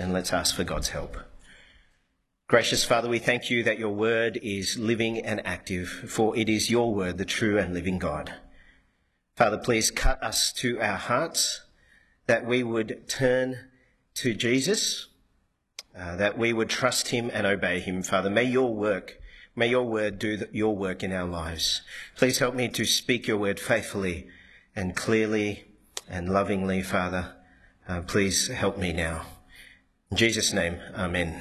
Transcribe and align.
and 0.00 0.12
let's 0.12 0.32
ask 0.32 0.54
for 0.56 0.64
God's 0.64 0.88
help. 0.88 1.16
Gracious 2.48 2.84
Father, 2.84 3.08
we 3.08 3.20
thank 3.20 3.48
you 3.48 3.62
that 3.62 3.78
your 3.78 3.94
word 3.94 4.40
is 4.42 4.76
living 4.76 5.18
and 5.18 5.46
active, 5.46 5.88
for 5.88 6.36
it 6.36 6.48
is 6.48 6.70
your 6.70 6.92
word, 6.92 7.18
the 7.18 7.24
true 7.24 7.58
and 7.58 7.72
living 7.72 7.98
God. 7.98 8.34
Father, 9.36 9.58
please 9.58 9.90
cut 9.90 10.20
us 10.22 10.52
to 10.54 10.80
our 10.80 10.96
hearts 10.96 11.62
that 12.26 12.44
we 12.44 12.62
would 12.62 13.08
turn 13.08 13.68
to 14.14 14.34
Jesus, 14.34 15.08
uh, 15.96 16.16
that 16.16 16.36
we 16.36 16.52
would 16.52 16.68
trust 16.68 17.08
him 17.08 17.30
and 17.32 17.46
obey 17.46 17.78
him. 17.78 18.02
Father, 18.02 18.30
may 18.30 18.44
your 18.44 18.74
work, 18.74 19.20
may 19.54 19.68
your 19.68 19.84
word 19.84 20.18
do 20.18 20.44
your 20.50 20.76
work 20.76 21.02
in 21.02 21.12
our 21.12 21.26
lives. 21.26 21.82
Please 22.16 22.38
help 22.38 22.54
me 22.54 22.68
to 22.68 22.84
speak 22.84 23.28
your 23.28 23.38
word 23.38 23.60
faithfully 23.60 24.26
and 24.74 24.96
clearly 24.96 25.66
and 26.08 26.32
lovingly, 26.32 26.82
Father. 26.82 27.34
Uh, 27.88 28.00
please 28.02 28.48
help 28.48 28.76
me 28.76 28.92
now. 28.92 29.24
In 30.10 30.16
Jesus' 30.16 30.52
name, 30.52 30.80
Amen. 30.96 31.40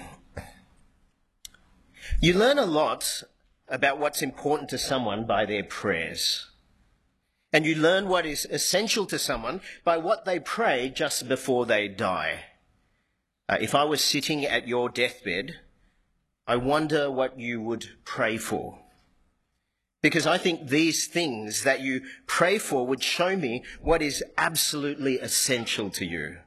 You 2.21 2.33
learn 2.33 2.59
a 2.59 2.65
lot 2.65 3.23
about 3.67 3.97
what's 3.97 4.21
important 4.21 4.69
to 4.69 4.77
someone 4.77 5.25
by 5.25 5.45
their 5.45 5.63
prayers. 5.63 6.47
And 7.51 7.65
you 7.65 7.73
learn 7.73 8.07
what 8.07 8.27
is 8.27 8.45
essential 8.45 9.07
to 9.07 9.17
someone 9.17 9.61
by 9.83 9.97
what 9.97 10.25
they 10.25 10.39
pray 10.39 10.91
just 10.93 11.27
before 11.27 11.65
they 11.65 11.87
die. 11.87 12.43
Uh, 13.47 13.57
if 13.59 13.73
I 13.73 13.85
was 13.85 14.03
sitting 14.03 14.45
at 14.45 14.67
your 14.67 14.89
deathbed, 14.89 15.55
I 16.45 16.57
wonder 16.57 17.09
what 17.09 17.39
you 17.39 17.61
would 17.61 17.87
pray 18.05 18.37
for. 18.37 18.79
Because 20.03 20.27
I 20.27 20.37
think 20.37 20.67
these 20.67 21.07
things 21.07 21.63
that 21.63 21.81
you 21.81 22.01
pray 22.27 22.59
for 22.59 22.85
would 22.85 23.01
show 23.01 23.35
me 23.35 23.63
what 23.81 24.03
is 24.03 24.23
absolutely 24.37 25.17
essential 25.17 25.89
to 25.91 26.05
you. 26.05 26.37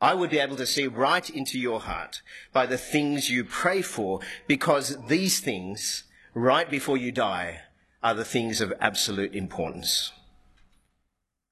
I 0.00 0.14
would 0.14 0.30
be 0.30 0.38
able 0.38 0.56
to 0.56 0.66
see 0.66 0.86
right 0.86 1.28
into 1.28 1.58
your 1.58 1.80
heart 1.80 2.22
by 2.52 2.66
the 2.66 2.78
things 2.78 3.30
you 3.30 3.44
pray 3.44 3.82
for, 3.82 4.20
because 4.46 4.96
these 5.08 5.40
things, 5.40 6.04
right 6.34 6.70
before 6.70 6.96
you 6.96 7.12
die, 7.12 7.60
are 8.02 8.14
the 8.14 8.24
things 8.24 8.60
of 8.60 8.72
absolute 8.80 9.34
importance. 9.34 10.12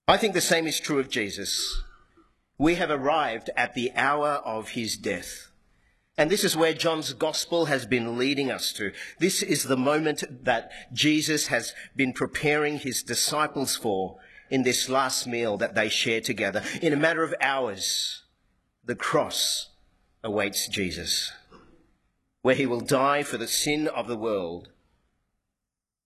I 0.07 0.17
think 0.17 0.33
the 0.33 0.41
same 0.41 0.67
is 0.67 0.81
true 0.81 0.99
of 0.99 1.11
Jesus. 1.11 1.83
We 2.57 2.77
have 2.77 2.91
arrived 2.91 3.51
at 3.55 3.75
the 3.75 3.93
hour 3.95 4.41
of 4.45 4.71
his 4.71 4.97
death. 4.97 5.51
And 6.17 6.31
this 6.31 6.43
is 6.43 6.57
where 6.57 6.73
John's 6.73 7.13
gospel 7.13 7.67
has 7.67 7.85
been 7.85 8.19
leading 8.19 8.51
us 8.51 8.73
to. 8.73 8.93
This 9.21 9.43
is 9.43 9.65
the 9.65 9.77
moment 9.77 10.25
that 10.45 10.73
Jesus 10.93 11.49
has 11.49 11.75
been 11.95 12.15
preparing 12.15 12.79
his 12.79 13.03
disciples 13.03 13.77
for 13.77 14.17
in 14.51 14.63
this 14.63 14.89
last 14.89 15.27
meal 15.27 15.59
that 15.59 15.75
they 15.75 15.91
share 15.91 16.23
together. 16.23 16.63
In 16.81 16.95
a 16.95 16.97
matter 16.97 17.23
of 17.23 17.35
hours, 17.41 18.23
the 18.89 18.97
cross 18.97 19.69
awaits 20.25 20.67
Jesus, 20.67 21.31
where 22.41 22.55
he 22.55 22.65
will 22.65 22.81
die 22.81 23.23
for 23.23 23.37
the 23.37 23.47
sin 23.47 23.87
of 23.87 24.09
the 24.09 24.17
world. 24.17 24.71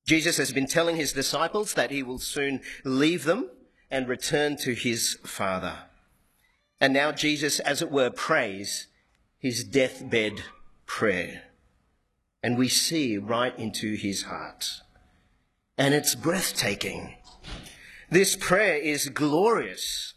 Jesus 0.04 0.36
has 0.36 0.52
been 0.52 0.66
telling 0.66 0.96
his 0.96 1.12
disciples 1.12 1.74
that 1.74 1.92
he 1.92 2.02
will 2.02 2.18
soon 2.18 2.60
leave 2.84 3.22
them 3.22 3.48
and 3.88 4.08
return 4.08 4.56
to 4.56 4.74
his 4.74 5.16
Father. 5.22 5.84
And 6.80 6.92
now 6.92 7.12
Jesus, 7.12 7.60
as 7.60 7.82
it 7.82 7.90
were, 7.92 8.10
prays 8.10 8.88
his 9.38 9.62
deathbed 9.62 10.42
prayer. 10.84 11.44
And 12.42 12.58
we 12.58 12.66
see 12.66 13.16
right 13.16 13.56
into 13.56 13.94
his 13.94 14.24
heart. 14.24 14.80
And 15.78 15.94
it's 15.94 16.16
breathtaking. 16.16 17.14
This 18.10 18.34
prayer 18.34 18.74
is 18.74 19.08
glorious. 19.08 20.11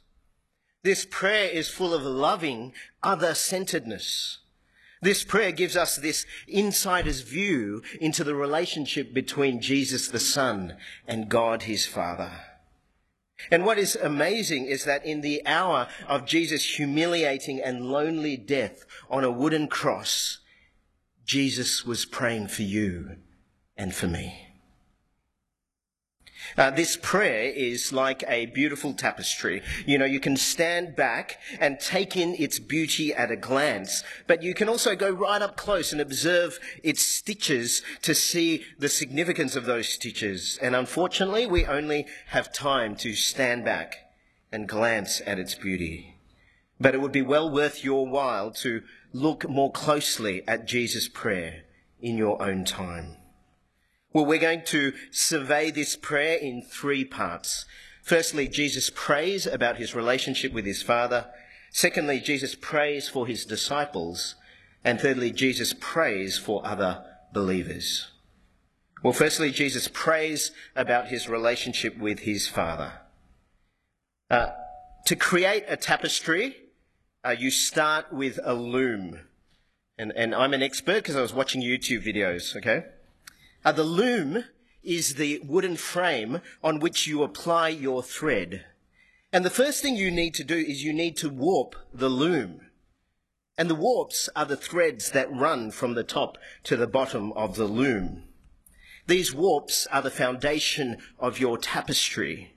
This 0.86 1.04
prayer 1.04 1.50
is 1.50 1.68
full 1.68 1.96
of 1.96 2.04
loving 2.04 2.72
other 3.02 3.34
centeredness. 3.34 4.38
This 5.02 5.24
prayer 5.24 5.52
gives 5.52 5.76
us 5.76 5.96
this 5.96 6.28
insider's 6.48 7.22
view 7.22 7.82
into 8.00 8.24
the 8.24 8.36
relationship 8.36 9.12
between 9.12 9.62
Jesus 9.62 10.08
the 10.08 10.20
Son 10.20 10.78
and 11.08 11.28
God 11.28 11.64
his 11.64 11.88
Father. 11.88 12.34
And 13.50 13.66
what 13.66 13.80
is 13.80 13.96
amazing 13.96 14.68
is 14.68 14.86
that 14.86 15.04
in 15.04 15.22
the 15.22 15.42
hour 15.48 15.88
of 16.08 16.28
Jesus' 16.28 16.78
humiliating 16.78 17.60
and 17.60 17.90
lonely 17.90 18.38
death 18.38 18.86
on 19.10 19.24
a 19.24 19.32
wooden 19.32 19.68
cross, 19.68 20.38
Jesus 21.26 21.84
was 21.84 22.06
praying 22.06 22.50
for 22.50 22.62
you 22.62 23.18
and 23.76 23.92
for 23.96 24.06
me. 24.06 24.55
Uh, 26.58 26.72
this 26.72 26.98
prayer 27.02 27.52
is 27.52 27.92
like 27.92 28.24
a 28.28 28.48
beautiful 28.48 28.94
tapestry. 28.94 29.62
You 29.86 29.98
know, 29.98 30.06
you 30.06 30.20
can 30.20 30.38
stand 30.38 30.96
back 30.96 31.40
and 31.60 31.80
take 31.80 32.16
in 32.16 32.36
its 32.36 32.60
beauty 32.60 33.14
at 33.14 33.32
a 33.32 33.36
glance, 33.36 34.04
but 34.28 34.44
you 34.44 34.54
can 34.54 34.70
also 34.70 34.96
go 34.96 35.10
right 35.10 35.42
up 35.42 35.58
close 35.58 35.92
and 35.92 36.02
observe 36.02 36.60
its 36.84 37.02
stitches 37.02 37.82
to 38.02 38.16
see 38.16 38.64
the 38.80 38.90
significance 38.90 39.56
of 39.56 39.66
those 39.66 39.90
stitches. 39.90 40.58
And 40.62 40.76
unfortunately, 40.76 41.46
we 41.46 41.66
only 41.66 42.06
have 42.28 42.54
time 42.54 42.96
to 42.98 43.14
stand 43.14 43.66
back 43.66 43.98
and 44.52 44.68
glance 44.68 45.22
at 45.26 45.40
its 45.40 45.56
beauty. 45.56 46.16
But 46.80 46.94
it 46.94 47.02
would 47.02 47.12
be 47.12 47.22
well 47.22 47.50
worth 47.50 47.84
your 47.84 48.06
while 48.06 48.52
to 48.52 48.82
look 49.14 49.48
more 49.50 49.72
closely 49.72 50.46
at 50.48 50.68
Jesus' 50.68 51.08
prayer 51.08 51.64
in 52.02 52.18
your 52.18 52.42
own 52.42 52.66
time. 52.66 53.18
Well, 54.16 54.26
we're 54.26 54.40
going 54.40 54.64
to 54.68 54.94
survey 55.12 55.72
this 55.72 55.98
prayer 55.98 56.38
in 56.38 56.62
three 56.62 57.04
parts. 57.04 57.66
Firstly, 58.02 58.48
Jesus 58.48 58.90
prays 58.90 59.46
about 59.46 59.76
his 59.76 59.94
relationship 59.94 60.54
with 60.54 60.64
his 60.66 60.82
Father. 60.82 61.26
Secondly, 61.70 62.22
Jesus 62.22 62.56
prays 62.56 63.10
for 63.10 63.28
his 63.28 63.46
disciples. 63.46 64.36
And 64.86 65.02
thirdly, 65.02 65.32
Jesus 65.32 65.76
prays 65.82 66.38
for 66.38 66.66
other 66.66 67.04
believers. 67.34 68.10
Well, 69.04 69.12
firstly, 69.12 69.52
Jesus 69.52 69.90
prays 69.90 70.52
about 70.78 71.10
his 71.10 71.28
relationship 71.28 71.98
with 71.98 72.20
his 72.20 72.48
Father. 72.48 72.94
Uh, 74.30 74.48
to 75.08 75.18
create 75.18 75.66
a 75.68 75.76
tapestry, 75.76 76.56
uh, 77.26 77.36
you 77.38 77.52
start 77.52 78.14
with 78.14 78.40
a 78.46 78.54
loom. 78.54 79.20
And, 79.98 80.14
and 80.16 80.34
I'm 80.34 80.54
an 80.54 80.64
expert 80.64 81.04
because 81.04 81.18
I 81.18 81.22
was 81.22 81.34
watching 81.34 81.62
YouTube 81.62 82.08
videos, 82.08 82.56
okay? 82.56 82.86
Uh, 83.66 83.72
the 83.72 83.84
loom 83.84 84.46
is 84.84 85.16
the 85.16 85.40
wooden 85.44 85.76
frame 85.76 86.40
on 86.64 86.80
which 86.80 87.08
you 87.08 87.24
apply 87.24 87.70
your 87.70 88.04
thread. 88.04 88.64
And 89.34 89.44
the 89.44 89.50
first 89.50 89.82
thing 89.82 89.96
you 89.96 90.12
need 90.12 90.36
to 90.36 90.44
do 90.44 90.56
is 90.56 90.84
you 90.84 90.94
need 90.94 91.18
to 91.18 91.30
warp 91.30 91.76
the 91.92 92.08
loom. 92.08 92.62
And 93.58 93.68
the 93.68 93.76
warps 93.76 94.30
are 94.36 94.46
the 94.46 94.56
threads 94.56 95.12
that 95.12 95.34
run 95.34 95.72
from 95.72 95.96
the 95.96 96.04
top 96.04 96.38
to 96.66 96.78
the 96.78 96.88
bottom 96.88 97.34
of 97.34 97.56
the 97.56 97.66
loom. 97.66 98.26
These 99.08 99.34
warps 99.34 99.88
are 99.88 100.04
the 100.04 100.12
foundation 100.12 100.98
of 101.18 101.40
your 101.40 101.58
tapestry. 101.58 102.54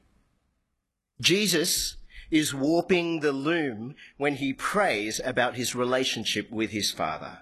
Jesus 1.21 1.97
is 2.31 2.55
warping 2.55 3.21
the 3.21 3.33
loom 3.33 3.95
when 4.19 4.37
he 4.37 4.53
prays 4.53 5.21
about 5.25 5.57
his 5.57 5.75
relationship 5.75 6.51
with 6.51 6.71
his 6.71 6.93
Father. 6.93 7.39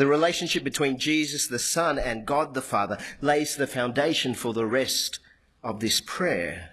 The 0.00 0.06
relationship 0.06 0.64
between 0.64 0.96
Jesus 0.96 1.46
the 1.46 1.58
Son 1.58 1.98
and 1.98 2.24
God 2.24 2.54
the 2.54 2.62
Father 2.62 2.96
lays 3.20 3.54
the 3.54 3.66
foundation 3.66 4.32
for 4.32 4.54
the 4.54 4.64
rest 4.64 5.18
of 5.62 5.80
this 5.80 6.00
prayer. 6.00 6.70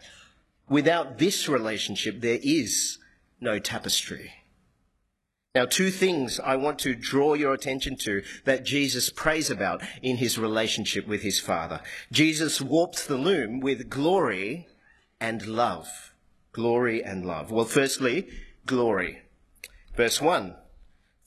Without 0.70 1.18
this 1.18 1.50
relationship, 1.50 2.22
there 2.22 2.40
is 2.42 3.00
no 3.42 3.60
tapestry. 3.60 4.32
Now, 5.54 5.66
two 5.66 5.92
things 5.92 6.40
I 6.40 6.56
want 6.56 6.80
to 6.80 6.96
draw 6.96 7.34
your 7.34 7.54
attention 7.54 7.98
to 8.04 8.24
that 8.46 8.64
Jesus 8.64 9.10
prays 9.10 9.50
about 9.50 9.84
in 10.02 10.16
his 10.16 10.38
relationship 10.38 11.06
with 11.06 11.22
his 11.22 11.38
Father. 11.38 11.82
Jesus 12.14 12.62
warped 12.62 13.10
the 13.10 13.18
loom 13.18 13.60
with 13.60 13.90
glory 13.90 14.70
and 15.20 15.46
love. 15.46 16.14
Glory 16.54 17.04
and 17.04 17.26
love. 17.26 17.52
Well, 17.52 17.66
firstly, 17.66 18.30
glory. 18.66 19.24
Verse 19.98 20.22
1 20.22 20.56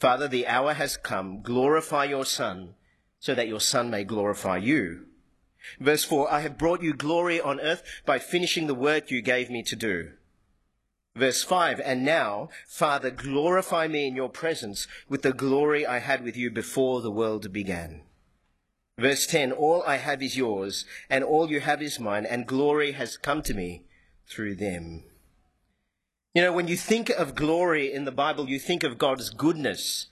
Father, 0.00 0.26
the 0.26 0.46
hour 0.46 0.72
has 0.72 0.96
come. 0.96 1.42
Glorify 1.42 2.04
your 2.04 2.24
Son, 2.24 2.74
so 3.18 3.34
that 3.34 3.48
your 3.48 3.60
Son 3.60 3.90
may 3.90 4.02
glorify 4.02 4.56
you. 4.56 5.04
Verse 5.78 6.04
4 6.04 6.32
I 6.32 6.40
have 6.40 6.56
brought 6.56 6.82
you 6.82 6.94
glory 6.94 7.38
on 7.38 7.60
earth 7.60 7.82
by 8.06 8.18
finishing 8.18 8.66
the 8.66 8.74
work 8.74 9.10
you 9.10 9.20
gave 9.20 9.50
me 9.50 9.62
to 9.62 9.76
do. 9.76 10.12
Verse 11.14 11.42
5 11.42 11.80
And 11.84 12.02
now, 12.02 12.48
Father, 12.66 13.10
glorify 13.10 13.88
me 13.88 14.06
in 14.06 14.16
your 14.16 14.30
presence 14.30 14.86
with 15.06 15.20
the 15.20 15.34
glory 15.34 15.86
I 15.86 15.98
had 15.98 16.24
with 16.24 16.34
you 16.34 16.50
before 16.50 17.02
the 17.02 17.10
world 17.10 17.52
began. 17.52 18.00
Verse 18.96 19.26
10 19.26 19.52
All 19.52 19.82
I 19.86 19.96
have 19.96 20.22
is 20.22 20.34
yours, 20.34 20.86
and 21.10 21.22
all 21.22 21.50
you 21.50 21.60
have 21.60 21.82
is 21.82 22.00
mine, 22.00 22.24
and 22.24 22.46
glory 22.46 22.92
has 22.92 23.18
come 23.18 23.42
to 23.42 23.52
me 23.52 23.84
through 24.26 24.54
them. 24.54 25.09
You 26.32 26.42
know, 26.42 26.52
when 26.52 26.68
you 26.68 26.76
think 26.76 27.10
of 27.10 27.34
glory 27.34 27.92
in 27.92 28.04
the 28.04 28.12
Bible, 28.12 28.48
you 28.48 28.60
think 28.60 28.84
of 28.84 28.98
God's 28.98 29.30
goodness, 29.30 30.06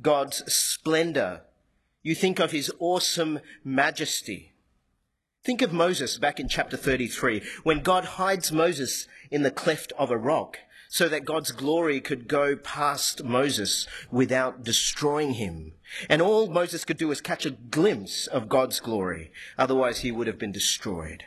God's 0.00 0.50
splendor. 0.50 1.42
You 2.02 2.14
think 2.14 2.38
of 2.38 2.52
his 2.52 2.72
awesome 2.78 3.40
majesty. 3.62 4.54
Think 5.44 5.60
of 5.60 5.72
Moses 5.72 6.16
back 6.16 6.40
in 6.40 6.48
chapter 6.48 6.78
33, 6.78 7.42
when 7.64 7.80
God 7.80 8.04
hides 8.04 8.50
Moses 8.50 9.06
in 9.30 9.42
the 9.42 9.50
cleft 9.50 9.92
of 9.98 10.10
a 10.10 10.16
rock 10.16 10.56
so 10.88 11.06
that 11.06 11.26
God's 11.26 11.52
glory 11.52 12.00
could 12.00 12.28
go 12.28 12.56
past 12.56 13.22
Moses 13.22 13.86
without 14.10 14.64
destroying 14.64 15.34
him. 15.34 15.74
And 16.08 16.22
all 16.22 16.48
Moses 16.48 16.86
could 16.86 16.96
do 16.96 17.08
was 17.08 17.20
catch 17.20 17.44
a 17.44 17.50
glimpse 17.50 18.26
of 18.26 18.48
God's 18.48 18.80
glory. 18.80 19.30
Otherwise, 19.58 20.00
he 20.00 20.12
would 20.12 20.28
have 20.28 20.38
been 20.38 20.52
destroyed. 20.52 21.24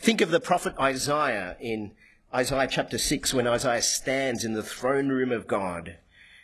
Think 0.00 0.20
of 0.20 0.30
the 0.30 0.38
prophet 0.38 0.74
Isaiah 0.78 1.56
in 1.60 1.92
Isaiah 2.36 2.68
chapter 2.70 2.98
6 2.98 3.32
when 3.32 3.46
Isaiah 3.46 3.80
stands 3.80 4.44
in 4.44 4.52
the 4.52 4.62
throne 4.62 5.08
room 5.08 5.32
of 5.32 5.46
God. 5.46 5.96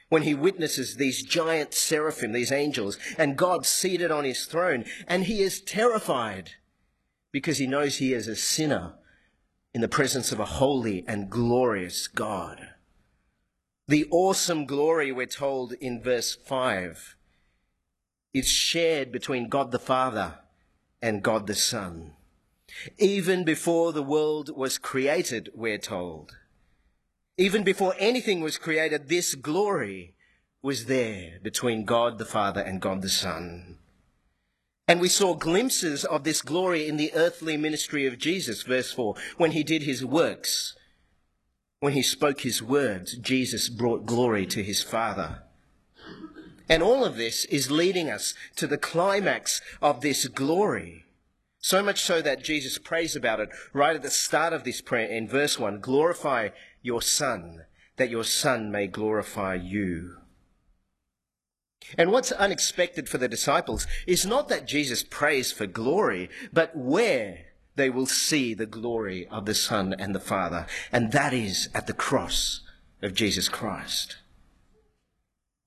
When 0.08 0.22
he 0.22 0.32
witnesses 0.32 0.96
these 0.96 1.22
giant 1.22 1.74
seraphim, 1.74 2.32
these 2.32 2.50
angels, 2.50 2.96
and 3.18 3.36
God 3.36 3.66
seated 3.66 4.10
on 4.10 4.24
his 4.24 4.46
throne, 4.46 4.86
and 5.06 5.24
he 5.24 5.42
is 5.42 5.60
terrified 5.60 6.52
because 7.30 7.58
he 7.58 7.66
knows 7.66 7.98
he 7.98 8.14
is 8.14 8.26
a 8.26 8.36
sinner 8.36 8.94
in 9.74 9.82
the 9.82 9.88
presence 9.88 10.32
of 10.32 10.40
a 10.40 10.46
holy 10.46 11.04
and 11.06 11.28
glorious 11.28 12.08
God. 12.08 12.68
The 13.86 14.06
awesome 14.10 14.64
glory, 14.64 15.12
we're 15.12 15.26
told 15.26 15.74
in 15.74 16.02
verse 16.02 16.34
5, 16.34 17.16
is 18.32 18.48
shared 18.48 19.12
between 19.12 19.50
God 19.50 19.72
the 19.72 19.78
Father 19.78 20.38
and 21.02 21.22
God 21.22 21.46
the 21.46 21.54
Son. 21.54 22.12
Even 22.98 23.44
before 23.44 23.92
the 23.92 24.02
world 24.02 24.50
was 24.56 24.78
created, 24.78 25.50
we're 25.54 25.78
told. 25.78 26.36
Even 27.36 27.62
before 27.64 27.94
anything 27.98 28.40
was 28.40 28.58
created, 28.58 29.08
this 29.08 29.34
glory 29.34 30.14
was 30.62 30.86
there 30.86 31.38
between 31.42 31.84
God 31.84 32.18
the 32.18 32.24
Father 32.24 32.60
and 32.60 32.80
God 32.80 33.02
the 33.02 33.08
Son. 33.08 33.78
And 34.88 35.00
we 35.00 35.08
saw 35.08 35.34
glimpses 35.34 36.04
of 36.04 36.24
this 36.24 36.42
glory 36.42 36.86
in 36.86 36.96
the 36.96 37.12
earthly 37.14 37.56
ministry 37.56 38.06
of 38.06 38.18
Jesus, 38.18 38.62
verse 38.62 38.92
4, 38.92 39.14
when 39.36 39.52
he 39.52 39.62
did 39.62 39.82
his 39.82 40.04
works. 40.04 40.76
When 41.80 41.94
he 41.94 42.02
spoke 42.02 42.42
his 42.42 42.62
words, 42.62 43.16
Jesus 43.16 43.68
brought 43.68 44.06
glory 44.06 44.46
to 44.46 44.62
his 44.62 44.82
Father. 44.82 45.42
And 46.68 46.82
all 46.82 47.04
of 47.04 47.16
this 47.16 47.44
is 47.46 47.70
leading 47.70 48.08
us 48.08 48.34
to 48.56 48.66
the 48.66 48.78
climax 48.78 49.60
of 49.80 50.00
this 50.00 50.28
glory. 50.28 51.06
So 51.64 51.80
much 51.80 52.02
so 52.02 52.20
that 52.20 52.42
Jesus 52.42 52.76
prays 52.76 53.14
about 53.14 53.38
it 53.38 53.48
right 53.72 53.94
at 53.94 54.02
the 54.02 54.10
start 54.10 54.52
of 54.52 54.64
this 54.64 54.80
prayer 54.80 55.06
in 55.06 55.28
verse 55.28 55.60
1 55.60 55.78
Glorify 55.78 56.48
your 56.82 57.00
Son, 57.00 57.66
that 57.96 58.10
your 58.10 58.24
Son 58.24 58.72
may 58.72 58.88
glorify 58.88 59.54
you. 59.54 60.16
And 61.96 62.10
what's 62.10 62.32
unexpected 62.32 63.08
for 63.08 63.18
the 63.18 63.28
disciples 63.28 63.86
is 64.08 64.26
not 64.26 64.48
that 64.48 64.66
Jesus 64.66 65.04
prays 65.04 65.52
for 65.52 65.68
glory, 65.68 66.28
but 66.52 66.76
where 66.76 67.46
they 67.76 67.90
will 67.90 68.06
see 68.06 68.54
the 68.54 68.66
glory 68.66 69.28
of 69.28 69.46
the 69.46 69.54
Son 69.54 69.94
and 69.96 70.16
the 70.16 70.20
Father, 70.20 70.66
and 70.90 71.12
that 71.12 71.32
is 71.32 71.68
at 71.74 71.86
the 71.86 71.92
cross 71.92 72.62
of 73.02 73.14
Jesus 73.14 73.48
Christ. 73.48 74.16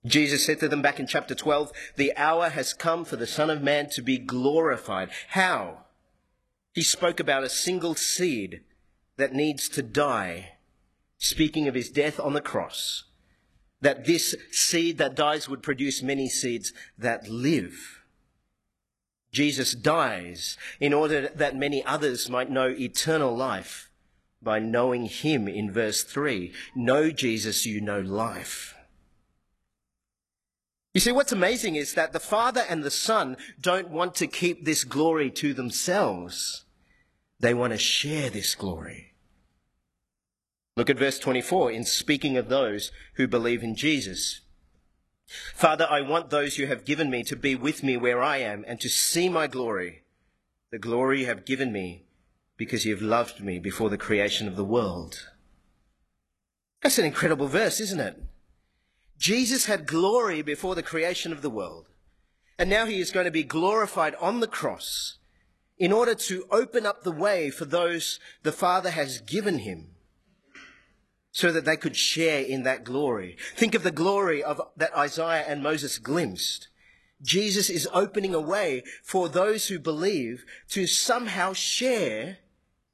Jesus 0.06 0.46
said 0.46 0.60
to 0.60 0.68
them 0.68 0.82
back 0.82 1.00
in 1.00 1.08
chapter 1.08 1.34
12, 1.34 1.72
The 1.96 2.16
hour 2.18 2.50
has 2.50 2.74
come 2.74 3.06
for 3.06 3.16
the 3.16 3.26
Son 3.26 3.50
of 3.50 3.64
Man 3.64 3.90
to 3.92 4.02
be 4.02 4.18
glorified. 4.18 5.10
How? 5.30 5.85
He 6.76 6.84
spoke 6.84 7.20
about 7.20 7.44
a 7.44 7.50
single 7.50 7.96
seed 7.96 8.62
that 9.18 9.34
needs 9.34 9.68
to 9.70 9.82
die, 9.82 10.58
speaking 11.18 11.68
of 11.68 11.74
his 11.74 11.90
death 11.90 12.20
on 12.20 12.34
the 12.34 12.42
cross 12.42 13.06
that 13.86 14.06
this 14.06 14.36
seed 14.52 14.98
that 14.98 15.14
dies 15.16 15.48
would 15.48 15.62
produce 15.62 16.02
many 16.02 16.28
seeds 16.28 16.74
that 16.98 17.30
live. 17.30 18.02
Jesus 19.32 19.74
dies 19.74 20.58
in 20.80 20.92
order 20.92 21.30
that 21.36 21.56
many 21.56 21.86
others 21.86 22.28
might 22.28 22.50
know 22.50 22.70
eternal 22.70 23.38
life 23.38 23.92
by 24.42 24.58
knowing 24.58 25.06
him 25.06 25.48
in 25.48 25.72
verse 25.72 26.04
3. 26.04 26.52
Know 26.76 27.12
Jesus, 27.12 27.68
you 27.68 27.80
know 27.80 28.00
life. 28.00 28.74
You 30.96 31.02
see, 31.02 31.12
what's 31.12 31.32
amazing 31.32 31.76
is 31.76 31.94
that 31.94 32.12
the 32.12 32.20
Father 32.20 32.64
and 32.68 32.84
the 32.84 32.90
Son 32.90 33.38
don't 33.62 33.90
want 33.90 34.16
to 34.16 34.26
keep 34.26 34.66
this 34.66 34.84
glory 34.84 35.30
to 35.30 35.54
themselves. 35.54 36.65
They 37.40 37.54
want 37.54 37.74
to 37.74 37.80
share 37.80 38.30
this 38.30 38.56
glory. 38.56 39.14
Look 40.78 40.90
at 40.90 41.00
verse 41.00 41.20
24 41.20 41.72
in 41.72 41.86
speaking 41.86 42.38
of 42.38 42.50
those 42.50 42.92
who 43.16 43.28
believe 43.28 43.64
in 43.64 43.76
Jesus. 43.76 44.42
Father, 45.54 45.88
I 45.90 46.02
want 46.02 46.30
those 46.30 46.58
you 46.58 46.68
have 46.68 46.86
given 46.86 47.10
me 47.10 47.24
to 47.24 47.36
be 47.36 47.56
with 47.56 47.82
me 47.82 47.98
where 47.98 48.22
I 48.22 48.38
am 48.38 48.64
and 48.68 48.80
to 48.82 48.90
see 48.90 49.30
my 49.30 49.48
glory, 49.48 50.04
the 50.72 50.78
glory 50.78 51.22
you 51.22 51.26
have 51.28 51.46
given 51.46 51.72
me 51.72 52.06
because 52.58 52.86
you 52.86 52.94
have 52.94 53.02
loved 53.02 53.42
me 53.42 53.60
before 53.60 53.90
the 53.90 53.98
creation 53.98 54.48
of 54.48 54.56
the 54.56 54.66
world. 54.66 55.30
That's 56.82 57.00
an 57.00 57.06
incredible 57.06 57.48
verse, 57.48 57.80
isn't 57.80 58.00
it? 58.00 58.22
Jesus 59.18 59.66
had 59.66 59.88
glory 59.88 60.42
before 60.42 60.76
the 60.76 60.84
creation 60.84 61.32
of 61.32 61.42
the 61.42 61.50
world, 61.50 61.88
and 62.60 62.70
now 62.70 62.86
he 62.86 63.00
is 63.00 63.12
going 63.12 63.26
to 63.26 63.32
be 63.32 63.44
glorified 63.44 64.16
on 64.16 64.40
the 64.40 64.48
cross 64.48 65.18
in 65.78 65.92
order 65.92 66.16
to 66.16 66.46
open 66.52 66.86
up 66.86 67.04
the 67.04 67.12
way 67.12 67.50
for 67.50 67.66
those 67.66 68.20
the 68.44 68.52
Father 68.52 68.92
has 68.92 69.20
given 69.22 69.60
him 69.60 69.90
so 71.32 71.52
that 71.52 71.66
they 71.66 71.76
could 71.76 71.98
share 71.98 72.42
in 72.42 72.64
that 72.64 72.86
glory. 72.86 73.36
Think 73.56 73.76
of 73.76 73.84
the 73.84 73.92
glory 73.92 74.42
of 74.42 74.62
that 74.78 74.96
Isaiah 74.98 75.44
and 75.46 75.62
Moses 75.62 75.98
glimpsed. 75.98 76.70
Jesus 77.22 77.70
is 77.70 77.90
opening 77.94 78.34
a 78.34 78.40
way 78.40 78.84
for 79.04 79.28
those 79.28 79.68
who 79.68 79.80
believe 79.80 80.46
to 80.70 80.88
somehow 80.88 81.52
share 81.54 82.38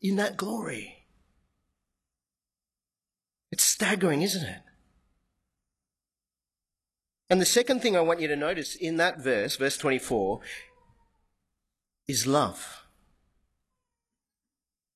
in 0.01 0.15
that 0.15 0.37
glory. 0.37 1.05
It's 3.51 3.63
staggering, 3.63 4.21
isn't 4.21 4.47
it? 4.47 4.61
And 7.29 7.39
the 7.39 7.45
second 7.45 7.81
thing 7.81 7.95
I 7.95 8.01
want 8.01 8.19
you 8.19 8.27
to 8.27 8.35
notice 8.35 8.75
in 8.75 8.97
that 8.97 9.19
verse, 9.19 9.55
verse 9.55 9.77
24, 9.77 10.39
is 12.11 12.27
love. 12.27 12.85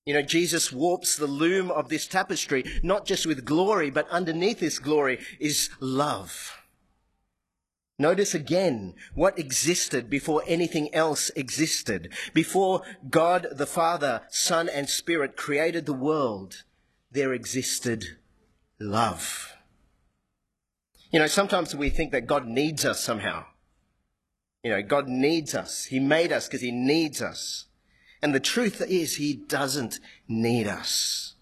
You 0.06 0.14
know, 0.14 0.22
Jesus 0.22 0.72
warps 0.72 1.16
the 1.16 1.26
loom 1.26 1.72
of 1.72 1.90
this 1.90 2.06
tapestry, 2.06 2.64
not 2.84 3.06
just 3.06 3.26
with 3.26 3.44
glory, 3.44 3.90
but 3.90 4.08
underneath 4.10 4.60
this 4.60 4.78
glory 4.78 5.20
is 5.40 5.70
love. 5.80 6.62
Notice 7.98 8.36
again 8.36 8.94
what 9.16 9.40
existed 9.40 10.10
before 10.10 10.44
anything 10.46 10.94
else 10.94 11.32
existed. 11.36 12.14
Before 12.34 12.82
God 13.10 13.48
the 13.52 13.66
Father, 13.66 14.24
Son, 14.30 14.70
and 14.70 14.90
Spirit 14.90 15.38
created 15.38 15.86
the 15.86 15.94
world, 15.94 16.66
there 17.10 17.34
existed 17.34 18.18
love. 18.80 19.54
You 21.12 21.20
know, 21.20 21.28
sometimes 21.28 21.74
we 21.74 21.90
think 21.90 22.12
that 22.12 22.28
God 22.28 22.46
needs 22.46 22.84
us 22.84 23.02
somehow. 23.02 23.46
You 24.66 24.72
know, 24.72 24.82
God 24.82 25.08
needs 25.08 25.54
us. 25.54 25.86
He 25.86 26.00
made 26.00 26.32
us 26.32 26.48
because 26.48 26.62
He 26.62 26.72
needs 26.72 27.22
us. 27.22 27.66
And 28.20 28.34
the 28.34 28.40
truth 28.40 28.82
is, 28.82 29.18
He 29.18 29.36
doesn't 29.36 30.00
need 30.28 30.66
us. 30.66 31.36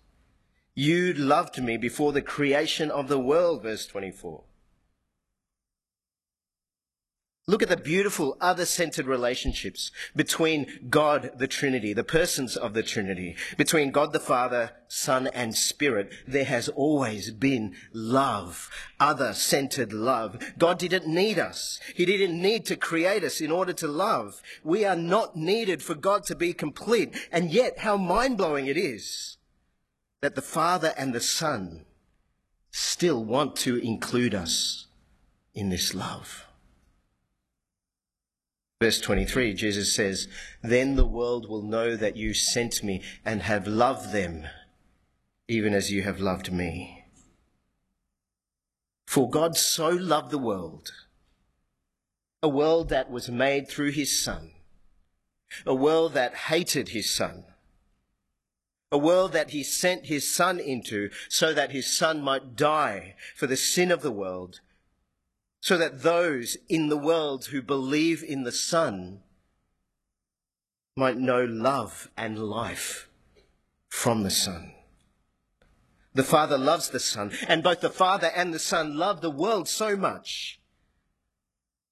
You 0.75 1.13
loved 1.13 1.63
me 1.63 1.77
before 1.77 2.11
the 2.11 2.21
creation 2.21 2.91
of 2.91 3.07
the 3.07 3.17
world, 3.17 3.63
verse 3.63 3.85
24. 3.85 4.43
Look 7.45 7.61
at 7.61 7.67
the 7.67 7.75
beautiful 7.75 8.37
other 8.39 8.65
centered 8.65 9.05
relationships 9.05 9.91
between 10.15 10.87
God, 10.89 11.31
the 11.37 11.47
Trinity, 11.47 11.91
the 11.91 12.03
persons 12.03 12.55
of 12.55 12.73
the 12.73 12.83
Trinity, 12.83 13.35
between 13.57 13.91
God 13.91 14.13
the 14.13 14.21
Father, 14.21 14.71
Son, 14.87 15.27
and 15.27 15.53
Spirit. 15.53 16.13
There 16.25 16.45
has 16.45 16.69
always 16.69 17.31
been 17.31 17.75
love, 17.91 18.69
other 18.97 19.33
centered 19.33 19.91
love. 19.91 20.41
God 20.57 20.79
didn't 20.79 21.05
need 21.05 21.37
us. 21.37 21.81
He 21.93 22.05
didn't 22.05 22.41
need 22.41 22.65
to 22.67 22.77
create 22.77 23.25
us 23.25 23.41
in 23.41 23.51
order 23.51 23.73
to 23.73 23.89
love. 23.89 24.41
We 24.63 24.85
are 24.85 24.95
not 24.95 25.35
needed 25.35 25.83
for 25.83 25.95
God 25.95 26.23
to 26.27 26.35
be 26.35 26.53
complete. 26.53 27.13
And 27.29 27.51
yet, 27.51 27.79
how 27.79 27.97
mind 27.97 28.37
blowing 28.37 28.67
it 28.67 28.77
is 28.77 29.35
that 30.21 30.35
the 30.35 30.41
Father 30.41 30.93
and 30.97 31.11
the 31.11 31.19
Son 31.19 31.83
still 32.71 33.21
want 33.21 33.57
to 33.57 33.75
include 33.75 34.33
us 34.33 34.87
in 35.53 35.67
this 35.67 35.93
love. 35.93 36.42
Verse 38.83 38.99
23, 38.99 39.53
Jesus 39.53 39.95
says, 39.95 40.27
Then 40.61 40.97
the 40.97 41.05
world 41.05 41.47
will 41.47 41.61
know 41.61 41.95
that 41.95 42.17
you 42.17 42.33
sent 42.33 42.83
me 42.83 43.01
and 43.23 43.43
have 43.43 43.65
loved 43.65 44.11
them, 44.11 44.45
even 45.47 45.73
as 45.73 45.89
you 45.89 46.01
have 46.01 46.19
loved 46.19 46.51
me. 46.51 47.05
For 49.07 49.29
God 49.29 49.55
so 49.55 49.87
loved 49.87 50.31
the 50.31 50.37
world, 50.37 50.91
a 52.41 52.49
world 52.49 52.89
that 52.89 53.09
was 53.09 53.29
made 53.29 53.69
through 53.69 53.91
his 53.91 54.21
Son, 54.21 54.51
a 55.65 55.73
world 55.73 56.13
that 56.15 56.35
hated 56.51 56.89
his 56.89 57.09
Son, 57.09 57.45
a 58.91 58.97
world 58.97 59.31
that 59.31 59.51
he 59.51 59.63
sent 59.63 60.07
his 60.07 60.29
Son 60.29 60.59
into 60.59 61.09
so 61.29 61.53
that 61.53 61.71
his 61.71 61.87
Son 61.89 62.21
might 62.21 62.57
die 62.57 63.15
for 63.33 63.47
the 63.47 63.55
sin 63.55 63.91
of 63.91 64.01
the 64.01 64.11
world 64.11 64.59
so 65.63 65.77
that 65.77 66.03
those 66.03 66.57
in 66.67 66.89
the 66.89 66.97
world 66.97 67.45
who 67.45 67.61
believe 67.61 68.21
in 68.21 68.43
the 68.43 68.51
Son 68.51 69.21
might 70.97 71.15
know 71.15 71.45
love 71.45 72.11
and 72.17 72.37
life 72.37 73.07
from 73.87 74.23
the 74.23 74.29
Son. 74.29 74.73
The 76.13 76.25
Father 76.25 76.57
loves 76.57 76.89
the 76.89 76.99
Son, 76.99 77.31
and 77.47 77.63
both 77.63 77.79
the 77.79 77.89
Father 77.89 78.29
and 78.35 78.53
the 78.53 78.59
Son 78.59 78.97
love 78.97 79.21
the 79.21 79.31
world 79.31 79.69
so 79.69 79.95
much 79.95 80.59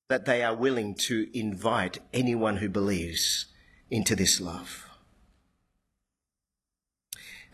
that 0.09 0.25
they 0.25 0.43
are 0.43 0.53
willing 0.53 0.93
to 0.93 1.29
invite 1.33 1.99
anyone 2.11 2.57
who 2.57 2.67
believes 2.67 3.45
into 3.89 4.17
this 4.17 4.41
love. 4.41 4.89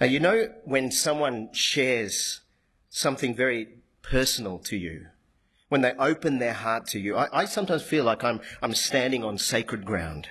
Now, 0.02 0.08
you 0.08 0.20
know, 0.20 0.52
when 0.66 0.90
someone 0.90 1.54
shares 1.54 2.42
something 2.90 3.36
very 3.36 3.68
personal 4.02 4.58
to 4.58 4.76
you, 4.76 5.10
when 5.70 5.82
they 5.82 5.94
open 5.94 6.40
their 6.40 6.54
heart 6.54 6.88
to 6.88 7.00
you, 7.00 7.16
I, 7.18 7.42
I 7.42 7.46
sometimes 7.46 7.84
feel 7.84 8.04
like 8.04 8.24
I'm, 8.24 8.40
I'm 8.62 8.74
standing 8.74 9.24
on 9.24 9.38
sacred 9.38 9.86
ground 9.86 10.30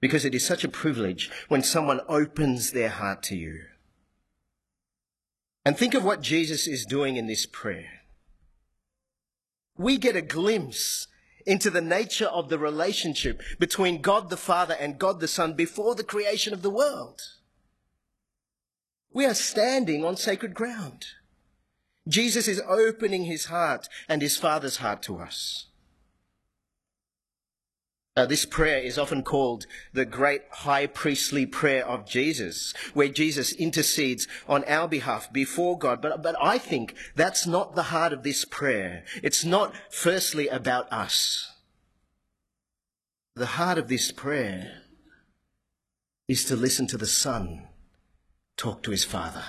because 0.00 0.24
it 0.24 0.34
is 0.34 0.44
such 0.44 0.64
a 0.64 0.68
privilege 0.68 1.30
when 1.48 1.62
someone 1.62 2.00
opens 2.08 2.72
their 2.72 2.88
heart 2.88 3.22
to 3.24 3.36
you. 3.36 3.62
And 5.64 5.76
think 5.76 5.94
of 5.94 6.04
what 6.04 6.22
Jesus 6.22 6.66
is 6.66 6.86
doing 6.86 7.16
in 7.16 7.26
this 7.26 7.46
prayer. 7.46 8.00
We 9.76 9.98
get 9.98 10.16
a 10.16 10.22
glimpse 10.22 11.06
into 11.46 11.70
the 11.70 11.80
nature 11.80 12.26
of 12.26 12.48
the 12.48 12.58
relationship 12.58 13.42
between 13.58 14.02
God 14.02 14.30
the 14.30 14.36
Father 14.36 14.74
and 14.78 14.98
God 14.98 15.20
the 15.20 15.28
Son 15.28 15.54
before 15.54 15.94
the 15.94 16.04
creation 16.04 16.52
of 16.52 16.62
the 16.62 16.70
world. 16.70 17.20
We 19.12 19.26
are 19.26 19.34
standing 19.34 20.04
on 20.04 20.16
sacred 20.16 20.54
ground. 20.54 21.06
Jesus 22.10 22.48
is 22.48 22.60
opening 22.66 23.24
his 23.24 23.46
heart 23.46 23.88
and 24.08 24.20
his 24.20 24.36
Father's 24.36 24.78
heart 24.78 25.00
to 25.04 25.18
us. 25.18 25.66
Uh, 28.16 28.26
this 28.26 28.44
prayer 28.44 28.78
is 28.78 28.98
often 28.98 29.22
called 29.22 29.66
the 29.92 30.04
great 30.04 30.42
high 30.50 30.86
priestly 30.86 31.46
prayer 31.46 31.86
of 31.86 32.04
Jesus, 32.04 32.74
where 32.92 33.08
Jesus 33.08 33.52
intercedes 33.52 34.26
on 34.48 34.64
our 34.64 34.88
behalf 34.88 35.32
before 35.32 35.78
God. 35.78 36.02
But, 36.02 36.20
but 36.20 36.34
I 36.42 36.58
think 36.58 36.94
that's 37.14 37.46
not 37.46 37.76
the 37.76 37.84
heart 37.84 38.12
of 38.12 38.24
this 38.24 38.44
prayer. 38.44 39.04
It's 39.22 39.44
not 39.44 39.74
firstly 39.90 40.48
about 40.48 40.92
us. 40.92 41.52
The 43.36 43.46
heart 43.46 43.78
of 43.78 43.86
this 43.86 44.10
prayer 44.10 44.82
is 46.26 46.44
to 46.46 46.56
listen 46.56 46.88
to 46.88 46.98
the 46.98 47.06
Son 47.06 47.68
talk 48.56 48.82
to 48.82 48.90
his 48.90 49.04
Father 49.04 49.44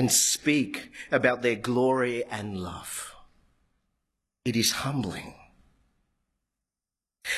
and 0.00 0.10
speak 0.10 0.90
about 1.12 1.42
their 1.42 1.54
glory 1.54 2.24
and 2.30 2.56
love. 2.56 3.14
It 4.46 4.56
is 4.56 4.72
humbling. 4.72 5.34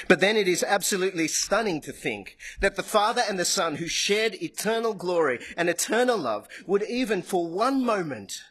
But 0.07 0.21
then 0.21 0.37
it 0.37 0.47
is 0.47 0.62
absolutely 0.62 1.26
stunning 1.26 1.81
to 1.81 1.90
think 1.90 2.37
that 2.61 2.76
the 2.76 2.85
Father 2.85 3.21
and 3.28 3.37
the 3.37 3.45
Son, 3.45 3.75
who 3.75 3.88
shared 3.88 4.40
eternal 4.40 4.95
glory 4.95 5.40
and 5.57 5.69
eternal 5.69 6.16
love, 6.16 6.47
would 6.64 6.85
even 6.85 7.21
for 7.21 7.49
one 7.49 7.85
moment 7.85 8.45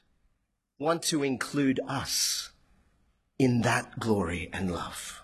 want 0.77 1.03
to 1.03 1.23
include 1.23 1.79
us 1.87 2.51
in 3.39 3.61
that 3.61 3.97
glory 3.97 4.49
and 4.51 4.73
love. 4.73 5.23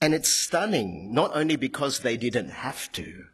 And 0.00 0.14
it's 0.14 0.30
stunning, 0.30 1.14
not 1.14 1.30
only 1.32 1.54
because 1.54 2.00
they 2.00 2.16
didn't 2.16 2.50
have 2.50 2.90
to, 2.94 3.26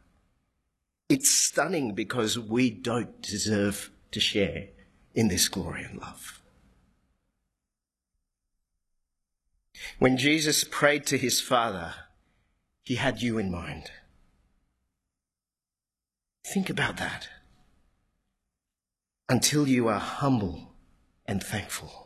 it's 1.09 1.31
stunning 1.31 1.95
because 1.95 2.39
we 2.39 2.71
don't 2.71 3.23
deserve 3.23 3.91
to 4.11 4.21
share 4.21 4.69
in 5.15 5.29
this 5.29 5.49
glory 5.49 5.85
and 5.85 6.01
love. 6.01 6.43
When 9.99 10.17
Jesus 10.17 10.65
prayed 10.65 11.07
to 11.07 11.19
his 11.19 11.41
Father, 11.41 11.95
he 12.83 12.97
had 12.97 13.23
you 13.23 13.39
in 13.39 13.51
mind. 13.51 13.91
Think 16.45 16.71
about 16.71 16.97
that. 16.99 17.29
Until 19.29 19.67
you 19.67 19.89
are 19.89 19.99
humble 19.99 20.75
and 21.27 21.43
thankful. 21.43 22.06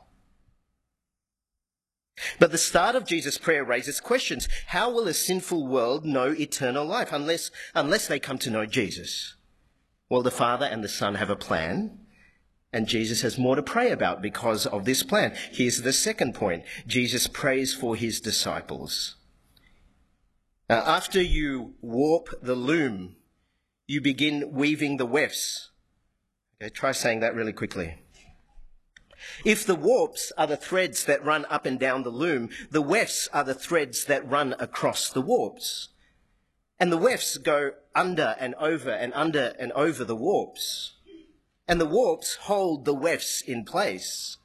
But 2.41 2.53
the 2.53 2.59
start 2.59 2.97
of 2.97 3.05
Jesus' 3.05 3.37
prayer 3.37 3.63
raises 3.63 4.01
questions. 4.01 4.49
How 4.69 4.91
will 4.91 5.07
a 5.07 5.13
sinful 5.13 5.67
world 5.67 6.07
know 6.07 6.33
eternal 6.33 6.87
life 6.87 7.13
unless, 7.13 7.51
unless 7.75 8.09
they 8.09 8.19
come 8.19 8.39
to 8.39 8.51
know 8.51 8.65
Jesus? 8.65 9.37
Well, 10.09 10.23
the 10.23 10.31
Father 10.31 10.65
and 10.65 10.83
the 10.83 10.89
Son 10.89 11.17
have 11.17 11.29
a 11.29 11.37
plan, 11.37 11.99
and 12.73 12.89
Jesus 12.89 13.21
has 13.21 13.37
more 13.39 13.57
to 13.57 13.63
pray 13.63 13.91
about 13.91 14.23
because 14.23 14.65
of 14.65 14.87
this 14.87 15.03
plan. 15.03 15.37
Here's 15.53 15.83
the 15.83 15.93
second 15.93 16.35
point. 16.35 16.65
Jesus 16.87 17.27
prays 17.27 17.75
for 17.75 17.95
his 17.95 18.23
disciples. 18.23 19.17
Now, 20.71 20.79
after 20.79 21.21
you 21.21 21.75
warp 21.83 22.31
the 22.43 22.55
loom, 22.55 23.17
you 23.87 24.01
begin 24.01 24.53
weaving 24.53 24.97
the 24.97 25.05
wefts. 25.05 25.73
Okay, 26.63 26.71
try 26.71 26.93
saying 26.93 27.21
that 27.21 27.35
really 27.35 27.53
quickly. 27.53 27.99
If 29.45 29.65
the 29.65 29.75
warps 29.75 30.33
are 30.37 30.47
the 30.47 30.57
threads 30.57 31.05
that 31.05 31.25
run 31.25 31.45
up 31.47 31.67
and 31.67 31.79
down 31.79 32.03
the 32.03 32.11
loom, 32.11 32.51
the 32.71 32.83
wefts 32.83 33.29
are 33.33 33.45
the 33.45 33.55
threads 33.55 34.05
that 34.07 34.29
run 34.29 34.55
across 34.59 35.11
the 35.11 35.23
warps. 35.23 35.89
And 36.79 36.91
the 36.91 36.99
wefts 36.99 37.37
go 37.37 37.73
under 37.95 38.37
and 38.39 38.55
over 38.57 38.91
and 38.91 39.13
under 39.15 39.55
and 39.59 39.73
over 39.73 40.05
the 40.05 40.17
warps. 40.17 40.95
And 41.69 41.81
the 41.81 41.87
warps 41.87 42.35
hold 42.35 42.85
the 42.85 42.95
wefts 42.95 43.43
in 43.43 43.65
place. 43.65 44.39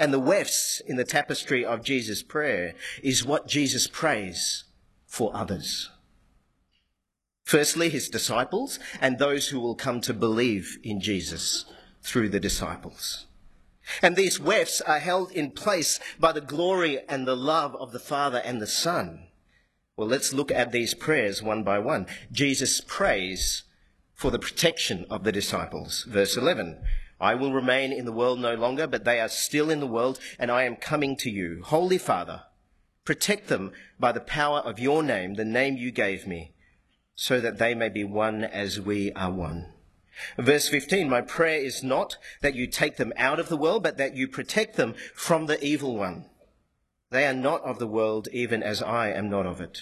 And 0.00 0.12
the 0.12 0.18
wefts 0.18 0.80
in 0.86 0.96
the 0.96 1.04
tapestry 1.04 1.64
of 1.64 1.84
Jesus' 1.84 2.22
prayer 2.22 2.74
is 3.02 3.24
what 3.24 3.46
Jesus 3.46 3.86
prays 3.86 4.64
for 5.06 5.30
others. 5.34 5.90
Firstly, 7.44 7.88
his 7.88 8.08
disciples 8.08 8.78
and 9.00 9.18
those 9.18 9.48
who 9.48 9.58
will 9.58 9.74
come 9.74 10.00
to 10.02 10.12
believe 10.12 10.78
in 10.82 11.00
Jesus 11.00 11.64
through 12.02 12.28
the 12.28 12.40
disciples. 12.40 13.27
And 14.02 14.16
these 14.16 14.40
wefts 14.40 14.80
are 14.80 14.98
held 14.98 15.32
in 15.32 15.50
place 15.50 16.00
by 16.18 16.32
the 16.32 16.40
glory 16.40 17.00
and 17.08 17.26
the 17.26 17.36
love 17.36 17.74
of 17.76 17.92
the 17.92 17.98
Father 17.98 18.42
and 18.44 18.60
the 18.60 18.66
Son. 18.66 19.28
Well, 19.96 20.08
let's 20.08 20.32
look 20.32 20.52
at 20.52 20.72
these 20.72 20.94
prayers 20.94 21.42
one 21.42 21.64
by 21.64 21.78
one. 21.78 22.06
Jesus 22.30 22.80
prays 22.80 23.64
for 24.14 24.30
the 24.30 24.38
protection 24.38 25.06
of 25.10 25.24
the 25.24 25.32
disciples. 25.32 26.04
Verse 26.04 26.36
11. 26.36 26.80
I 27.20 27.34
will 27.34 27.52
remain 27.52 27.92
in 27.92 28.04
the 28.04 28.12
world 28.12 28.38
no 28.38 28.54
longer, 28.54 28.86
but 28.86 29.04
they 29.04 29.18
are 29.18 29.28
still 29.28 29.70
in 29.70 29.80
the 29.80 29.86
world, 29.86 30.20
and 30.38 30.52
I 30.52 30.62
am 30.62 30.76
coming 30.76 31.16
to 31.16 31.30
you. 31.30 31.62
Holy 31.64 31.98
Father, 31.98 32.42
protect 33.04 33.48
them 33.48 33.72
by 33.98 34.12
the 34.12 34.20
power 34.20 34.60
of 34.60 34.78
your 34.78 35.02
name, 35.02 35.34
the 35.34 35.44
name 35.44 35.76
you 35.76 35.90
gave 35.90 36.26
me, 36.26 36.52
so 37.16 37.40
that 37.40 37.58
they 37.58 37.74
may 37.74 37.88
be 37.88 38.04
one 38.04 38.44
as 38.44 38.80
we 38.80 39.12
are 39.12 39.32
one. 39.32 39.72
Verse 40.38 40.68
15, 40.68 41.08
my 41.08 41.20
prayer 41.20 41.60
is 41.60 41.82
not 41.82 42.16
that 42.40 42.54
you 42.54 42.66
take 42.66 42.96
them 42.96 43.12
out 43.16 43.38
of 43.38 43.48
the 43.48 43.56
world, 43.56 43.82
but 43.82 43.96
that 43.98 44.16
you 44.16 44.28
protect 44.28 44.76
them 44.76 44.94
from 45.14 45.46
the 45.46 45.62
evil 45.64 45.96
one. 45.96 46.26
They 47.10 47.26
are 47.26 47.34
not 47.34 47.62
of 47.62 47.78
the 47.78 47.86
world, 47.86 48.28
even 48.32 48.62
as 48.62 48.82
I 48.82 49.10
am 49.10 49.30
not 49.30 49.46
of 49.46 49.60
it. 49.60 49.80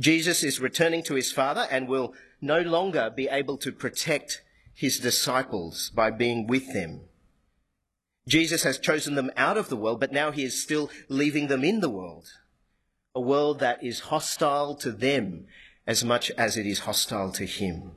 Jesus 0.00 0.42
is 0.42 0.60
returning 0.60 1.02
to 1.04 1.14
his 1.14 1.30
Father 1.30 1.66
and 1.70 1.88
will 1.88 2.14
no 2.40 2.60
longer 2.60 3.12
be 3.14 3.28
able 3.28 3.56
to 3.58 3.72
protect 3.72 4.42
his 4.74 4.98
disciples 4.98 5.90
by 5.94 6.10
being 6.10 6.46
with 6.46 6.72
them. 6.72 7.02
Jesus 8.26 8.62
has 8.64 8.78
chosen 8.78 9.14
them 9.14 9.30
out 9.36 9.56
of 9.56 9.68
the 9.68 9.76
world, 9.76 10.00
but 10.00 10.12
now 10.12 10.30
he 10.30 10.44
is 10.44 10.60
still 10.60 10.90
leaving 11.08 11.46
them 11.46 11.62
in 11.62 11.80
the 11.80 11.90
world. 11.90 12.28
A 13.14 13.20
world 13.20 13.60
that 13.60 13.84
is 13.84 14.00
hostile 14.00 14.74
to 14.76 14.90
them 14.90 15.46
as 15.86 16.02
much 16.02 16.30
as 16.32 16.56
it 16.56 16.66
is 16.66 16.80
hostile 16.80 17.30
to 17.32 17.44
him. 17.44 17.92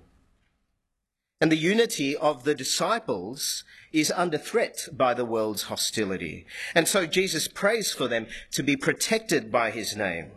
And 1.40 1.52
the 1.52 1.58
unity 1.58 2.16
of 2.16 2.44
the 2.44 2.56
disciples 2.56 3.64
is 3.92 4.12
under 4.16 4.38
threat 4.38 4.88
by 4.92 5.14
the 5.14 5.26
world's 5.26 5.64
hostility. 5.64 6.46
And 6.74 6.88
so 6.88 7.06
Jesus 7.06 7.48
prays 7.48 7.92
for 7.92 8.08
them 8.08 8.28
to 8.52 8.64
be 8.64 8.76
protected 8.76 9.52
by 9.52 9.72
his 9.72 9.96
name. 9.96 10.32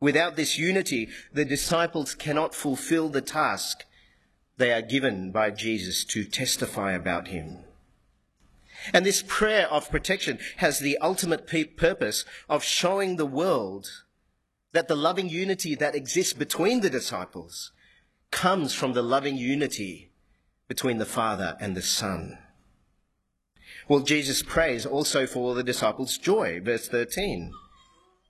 Without 0.00 0.36
this 0.36 0.58
unity, 0.58 1.08
the 1.32 1.44
disciples 1.44 2.14
cannot 2.14 2.54
fulfill 2.54 3.08
the 3.08 3.22
task 3.22 3.84
they 4.58 4.72
are 4.72 4.82
given 4.82 5.32
by 5.32 5.50
Jesus 5.50 6.04
to 6.04 6.24
testify 6.24 6.92
about 6.92 7.28
him. 7.28 7.58
And 8.92 9.04
this 9.04 9.24
prayer 9.26 9.66
of 9.68 9.90
protection 9.90 10.38
has 10.58 10.78
the 10.78 10.98
ultimate 10.98 11.46
purpose 11.76 12.24
of 12.48 12.62
showing 12.62 13.16
the 13.16 13.26
world 13.26 14.04
that 14.72 14.88
the 14.88 14.96
loving 14.96 15.30
unity 15.30 15.74
that 15.74 15.94
exists 15.94 16.34
between 16.34 16.80
the 16.80 16.90
disciples 16.90 17.72
comes 18.30 18.74
from 18.74 18.92
the 18.92 19.02
loving 19.02 19.36
unity 19.36 20.10
between 20.68 20.98
the 20.98 21.06
Father 21.06 21.56
and 21.60 21.76
the 21.76 21.82
Son. 21.82 22.38
Well, 23.88 24.00
Jesus 24.00 24.42
prays 24.42 24.84
also 24.84 25.26
for 25.26 25.54
the 25.54 25.62
disciples' 25.62 26.18
joy, 26.18 26.60
verse 26.60 26.88
13. 26.88 27.52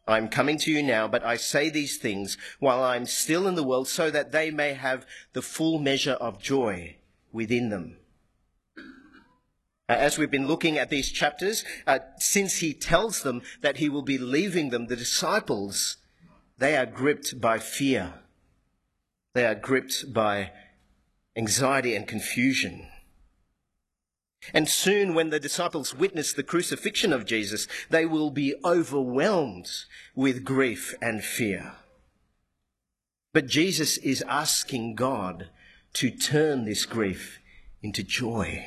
I'm 0.07 0.29
coming 0.29 0.59
to 0.59 0.71
you 0.71 0.83
now, 0.83 1.09
but 1.09 1.25
I 1.25 1.37
say 1.37 1.69
these 1.69 1.97
things 1.97 2.38
while 2.61 2.83
I'm 2.83 3.07
still 3.07 3.49
in 3.49 3.55
the 3.55 3.65
world 3.65 3.88
so 3.88 4.11
that 4.11 4.33
they 4.33 4.50
may 4.50 4.75
have 4.75 5.07
the 5.33 5.43
full 5.43 5.79
measure 5.79 6.12
of 6.12 6.41
joy 6.41 6.97
within 7.33 7.71
them. 7.71 7.97
As 9.88 10.19
we've 10.19 10.31
been 10.31 10.47
looking 10.47 10.79
at 10.79 10.91
these 10.91 11.11
chapters, 11.11 11.65
uh, 11.87 12.00
since 12.19 12.57
he 12.57 12.75
tells 12.75 13.23
them 13.23 13.43
that 13.62 13.79
he 13.79 13.88
will 13.88 14.03
be 14.03 14.19
leaving 14.19 14.71
them, 14.71 14.87
the 14.87 14.97
disciples, 14.97 15.97
they 16.59 16.76
are 16.76 16.87
gripped 16.87 17.41
by 17.41 17.59
fear 17.59 18.15
They 19.37 19.45
are 19.45 19.55
gripped 19.55 20.14
by 20.14 20.50
anxiety 21.37 21.95
and 21.95 22.09
confusion. 22.09 22.87
And 24.55 24.66
soon, 24.66 25.12
when 25.12 25.28
the 25.28 25.38
disciples 25.38 25.95
witness 25.95 26.33
the 26.33 26.43
crucifixion 26.43 27.12
of 27.12 27.26
Jesus, 27.26 27.69
they 27.90 28.07
will 28.07 28.31
be 28.31 28.55
overwhelmed 28.64 29.69
with 30.14 30.43
grief 30.43 30.95
and 31.02 31.23
fear. 31.23 31.75
But 33.35 33.47
Jesus 33.47 33.99
is 33.99 34.25
asking 34.26 34.95
God 34.95 35.50
to 35.93 36.11
turn 36.11 36.64
this 36.64 36.87
grief 36.87 37.38
into 37.83 38.02
joy. 38.02 38.64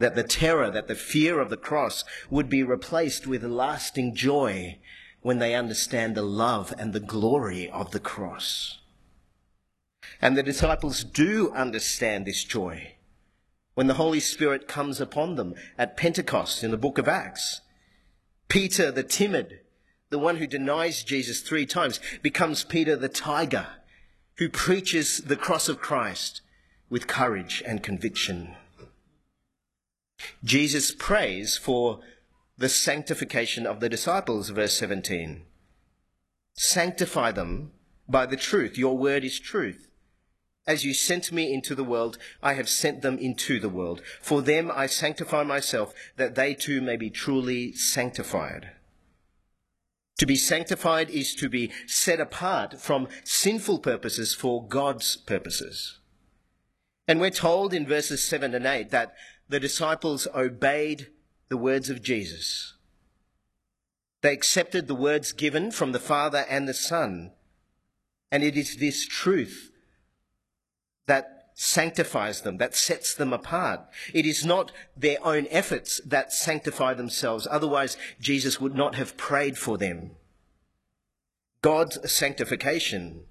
That 0.00 0.16
the 0.16 0.24
terror, 0.24 0.72
that 0.72 0.88
the 0.88 0.96
fear 0.96 1.38
of 1.38 1.50
the 1.50 1.56
cross 1.56 2.04
would 2.30 2.48
be 2.48 2.64
replaced 2.64 3.28
with 3.28 3.44
lasting 3.44 4.16
joy 4.16 4.80
when 5.20 5.38
they 5.38 5.54
understand 5.54 6.16
the 6.16 6.22
love 6.22 6.74
and 6.76 6.92
the 6.92 6.98
glory 6.98 7.70
of 7.70 7.92
the 7.92 8.00
cross. 8.00 8.80
And 10.20 10.36
the 10.36 10.42
disciples 10.42 11.04
do 11.04 11.52
understand 11.52 12.26
this 12.26 12.44
joy 12.44 12.94
when 13.74 13.86
the 13.88 13.94
Holy 13.94 14.20
Spirit 14.20 14.68
comes 14.68 15.00
upon 15.00 15.34
them 15.34 15.54
at 15.76 15.96
Pentecost 15.96 16.62
in 16.62 16.70
the 16.70 16.76
book 16.76 16.98
of 16.98 17.08
Acts. 17.08 17.60
Peter 18.48 18.90
the 18.90 19.02
timid, 19.02 19.60
the 20.10 20.18
one 20.18 20.36
who 20.36 20.46
denies 20.46 21.02
Jesus 21.02 21.40
three 21.40 21.66
times, 21.66 22.00
becomes 22.22 22.64
Peter 22.64 22.96
the 22.96 23.08
tiger, 23.08 23.66
who 24.36 24.48
preaches 24.48 25.18
the 25.18 25.36
cross 25.36 25.68
of 25.68 25.80
Christ 25.80 26.40
with 26.88 27.06
courage 27.06 27.62
and 27.66 27.82
conviction. 27.82 28.54
Jesus 30.44 30.92
prays 30.92 31.56
for 31.56 32.00
the 32.56 32.68
sanctification 32.68 33.66
of 33.66 33.80
the 33.80 33.88
disciples, 33.88 34.50
verse 34.50 34.76
17. 34.78 35.42
Sanctify 36.54 37.32
them 37.32 37.72
by 38.08 38.26
the 38.26 38.36
truth. 38.36 38.78
Your 38.78 38.96
word 38.96 39.24
is 39.24 39.40
truth. 39.40 39.83
As 40.66 40.84
you 40.84 40.94
sent 40.94 41.30
me 41.30 41.52
into 41.52 41.74
the 41.74 41.84
world, 41.84 42.16
I 42.42 42.54
have 42.54 42.68
sent 42.68 43.02
them 43.02 43.18
into 43.18 43.60
the 43.60 43.68
world. 43.68 44.00
For 44.22 44.40
them 44.40 44.70
I 44.74 44.86
sanctify 44.86 45.42
myself, 45.42 45.92
that 46.16 46.34
they 46.34 46.54
too 46.54 46.80
may 46.80 46.96
be 46.96 47.10
truly 47.10 47.72
sanctified. 47.72 48.70
To 50.18 50.26
be 50.26 50.36
sanctified 50.36 51.10
is 51.10 51.34
to 51.36 51.48
be 51.48 51.70
set 51.86 52.20
apart 52.20 52.80
from 52.80 53.08
sinful 53.24 53.80
purposes 53.80 54.32
for 54.32 54.66
God's 54.66 55.16
purposes. 55.16 55.98
And 57.06 57.20
we're 57.20 57.30
told 57.30 57.74
in 57.74 57.86
verses 57.86 58.26
7 58.26 58.54
and 58.54 58.64
8 58.64 58.90
that 58.90 59.14
the 59.48 59.60
disciples 59.60 60.26
obeyed 60.34 61.08
the 61.50 61.58
words 61.58 61.90
of 61.90 62.02
Jesus. 62.02 62.74
They 64.22 64.32
accepted 64.32 64.86
the 64.86 64.94
words 64.94 65.32
given 65.32 65.70
from 65.70 65.92
the 65.92 65.98
Father 65.98 66.46
and 66.48 66.66
the 66.66 66.72
Son. 66.72 67.32
And 68.30 68.42
it 68.42 68.56
is 68.56 68.78
this 68.78 69.06
truth 69.06 69.73
that 71.06 71.34
sanctifies 71.54 72.42
them, 72.42 72.58
that 72.58 72.74
sets 72.74 73.14
them 73.14 73.32
apart. 73.32 73.80
It 74.12 74.26
is 74.26 74.44
not 74.44 74.72
their 74.96 75.24
own 75.24 75.46
efforts 75.50 76.00
that 76.04 76.32
sanctify 76.32 76.94
themselves. 76.94 77.46
Otherwise, 77.50 77.96
Jesus 78.20 78.60
would 78.60 78.74
not 78.74 78.96
have 78.96 79.16
prayed 79.16 79.56
for 79.56 79.78
them. 79.78 80.12
God's 81.62 82.12
sanctification 82.12 83.22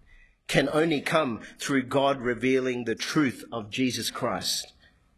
can 0.48 0.70
only 0.72 1.02
come 1.02 1.42
through 1.60 1.84
God 1.84 2.22
revealing 2.22 2.86
the 2.86 2.96
truth 2.96 3.44
of 3.52 3.70
Jesus 3.70 4.10
Christ 4.10 4.74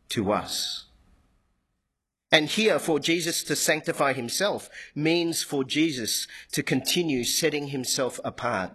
to 0.10 0.32
us. 0.32 0.86
And 2.32 2.50
here, 2.50 2.80
for 2.80 3.00
Jesus 3.00 3.44
to 3.46 3.56
sanctify 3.56 4.14
himself 4.14 4.70
means 4.94 5.44
for 5.44 5.64
Jesus 5.64 6.28
to 6.52 6.64
continue 6.64 7.24
setting 7.24 7.68
himself 7.70 8.20
apart 8.26 8.74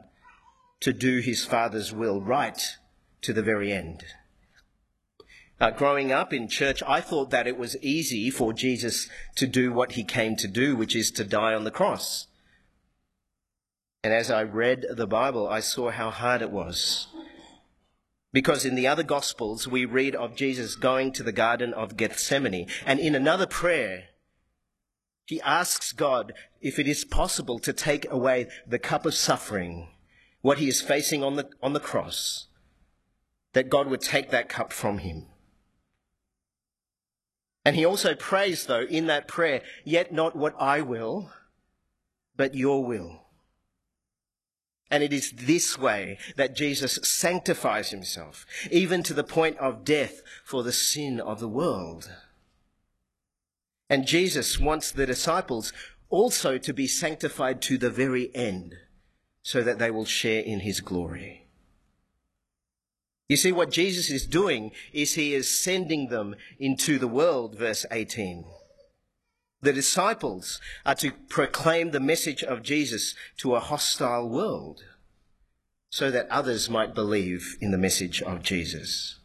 to 0.81 0.93
do 0.93 1.19
his 1.19 1.45
Father's 1.45 1.93
will 1.93 2.21
right 2.21 2.77
to 3.23 3.33
the 3.33 3.43
very 3.43 3.73
end. 3.73 4.05
Uh, 5.61 5.71
growing 5.71 6.11
up 6.11 6.33
in 6.33 6.49
church, 6.49 6.83
I 6.87 7.03
thought 7.03 7.31
that 7.31 7.47
it 7.47 7.59
was 7.59 7.77
easy 7.83 8.31
for 8.31 8.55
Jesus 8.55 9.11
to 9.37 9.47
do 9.47 9.73
what 9.73 9.93
he 9.93 10.05
came 10.05 10.35
to 10.37 10.49
do, 10.49 10.75
which 10.75 10.97
is 10.97 11.11
to 11.13 11.25
die 11.25 11.53
on 11.53 11.65
the 11.65 11.71
cross. 11.71 12.29
And 14.03 14.15
as 14.15 14.31
I 14.31 14.43
read 14.43 14.87
the 14.91 15.07
Bible, 15.07 15.47
I 15.47 15.61
saw 15.61 15.91
how 15.91 16.09
hard 16.09 16.41
it 16.41 16.51
was. 16.51 17.09
Because 18.33 18.65
in 18.65 18.75
the 18.75 18.87
other 18.87 19.03
Gospels, 19.03 19.69
we 19.69 19.85
read 19.85 20.15
of 20.15 20.35
Jesus 20.35 20.77
going 20.77 21.13
to 21.13 21.23
the 21.23 21.33
Garden 21.33 21.75
of 21.75 21.99
Gethsemane. 21.99 22.67
And 22.87 22.99
in 22.99 23.15
another 23.15 23.47
prayer, 23.47 24.05
he 25.27 25.43
asks 25.43 25.93
God 25.93 26.33
if 26.63 26.79
it 26.79 26.89
is 26.89 27.05
possible 27.05 27.59
to 27.59 27.75
take 27.75 28.11
away 28.11 28.49
the 28.67 28.79
cup 28.79 29.05
of 29.05 29.15
suffering, 29.15 29.89
what 30.41 30.59
he 30.59 30.69
is 30.69 30.81
facing 30.81 31.23
on 31.23 31.37
the, 31.37 31.51
on 31.63 31.75
the 31.75 31.81
cross 31.81 32.47
that 33.53 33.69
God 33.71 33.89
would 33.89 34.01
take 34.01 34.31
that 34.31 34.49
cup 34.49 34.73
from 34.73 34.99
him. 34.99 35.27
And 37.65 37.77
he 37.77 37.85
also 37.85 38.15
prays, 38.15 38.67
though, 38.67 38.87
in 38.89 39.07
that 39.07 39.29
prayer, 39.29 39.63
yet 39.85 40.13
not 40.13 40.35
what 40.35 40.55
I 40.59 40.81
will, 40.81 41.31
but 42.37 42.55
your 42.55 42.85
will. 42.85 43.21
And 44.91 45.03
it 45.03 45.13
is 45.13 45.33
this 45.33 45.79
way 45.79 46.19
that 46.37 46.57
Jesus 46.57 46.99
sanctifies 47.03 47.91
himself, 47.91 48.47
even 48.71 49.03
to 49.05 49.15
the 49.15 49.23
point 49.23 49.57
of 49.59 49.85
death 49.85 50.23
for 50.45 50.63
the 50.63 50.73
sin 50.73 51.21
of 51.21 51.39
the 51.39 51.49
world. 51.49 52.11
And 53.89 54.07
Jesus 54.07 54.59
wants 54.59 54.91
the 54.91 55.07
disciples 55.07 55.73
also 56.09 56.59
to 56.59 56.73
be 56.73 56.87
sanctified 56.87 57.63
to 57.63 57.79
the 57.79 57.91
very 57.91 58.35
end, 58.35 58.75
so 59.43 59.63
that 59.63 59.79
they 59.79 59.91
will 59.91 60.05
share 60.05 60.43
in 60.43 60.61
his 60.61 60.81
glory. 60.81 61.47
You 63.31 63.37
see, 63.37 63.53
what 63.53 63.71
Jesus 63.71 64.11
is 64.11 64.27
doing 64.27 64.73
is 64.93 65.15
he 65.15 65.35
is 65.35 65.49
sending 65.49 66.09
them 66.09 66.35
into 66.59 66.99
the 66.99 67.07
world, 67.07 67.57
verse 67.57 67.87
18. 67.93 68.45
The 69.63 69.73
disciples 69.73 70.61
are 70.85 70.97
to 70.97 71.13
proclaim 71.29 71.93
the 71.93 72.01
message 72.01 72.43
of 72.43 72.65
Jesus 72.65 73.15
to 73.37 73.55
a 73.55 73.61
hostile 73.61 74.29
world 74.29 74.83
so 75.91 76.11
that 76.11 76.29
others 76.29 76.69
might 76.69 76.93
believe 76.93 77.57
in 77.61 77.71
the 77.71 77.79
message 77.79 78.21
of 78.21 78.43
Jesus. 78.43 79.21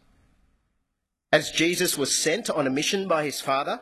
As 1.31 1.49
Jesus 1.49 1.97
was 1.97 2.15
sent 2.15 2.47
on 2.47 2.67
a 2.67 2.69
mission 2.69 3.07
by 3.07 3.25
his 3.25 3.41
Father, 3.41 3.81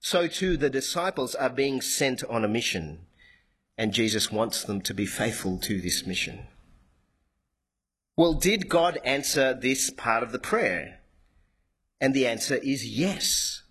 so 0.00 0.26
too 0.26 0.56
the 0.56 0.70
disciples 0.70 1.36
are 1.36 1.48
being 1.48 1.80
sent 1.80 2.24
on 2.24 2.44
a 2.44 2.48
mission, 2.48 3.06
and 3.78 3.94
Jesus 3.94 4.32
wants 4.32 4.64
them 4.64 4.80
to 4.80 4.92
be 4.92 5.06
faithful 5.06 5.56
to 5.58 5.80
this 5.80 6.04
mission. 6.04 6.48
Well, 8.16 8.34
did 8.34 8.68
God 8.68 8.98
answer 9.04 9.54
this 9.54 9.90
part 9.90 10.22
of 10.22 10.32
the 10.32 10.38
prayer? 10.38 11.00
And 12.00 12.12
the 12.12 12.26
answer 12.26 12.56
is 12.56 12.86
yes. 12.86 13.62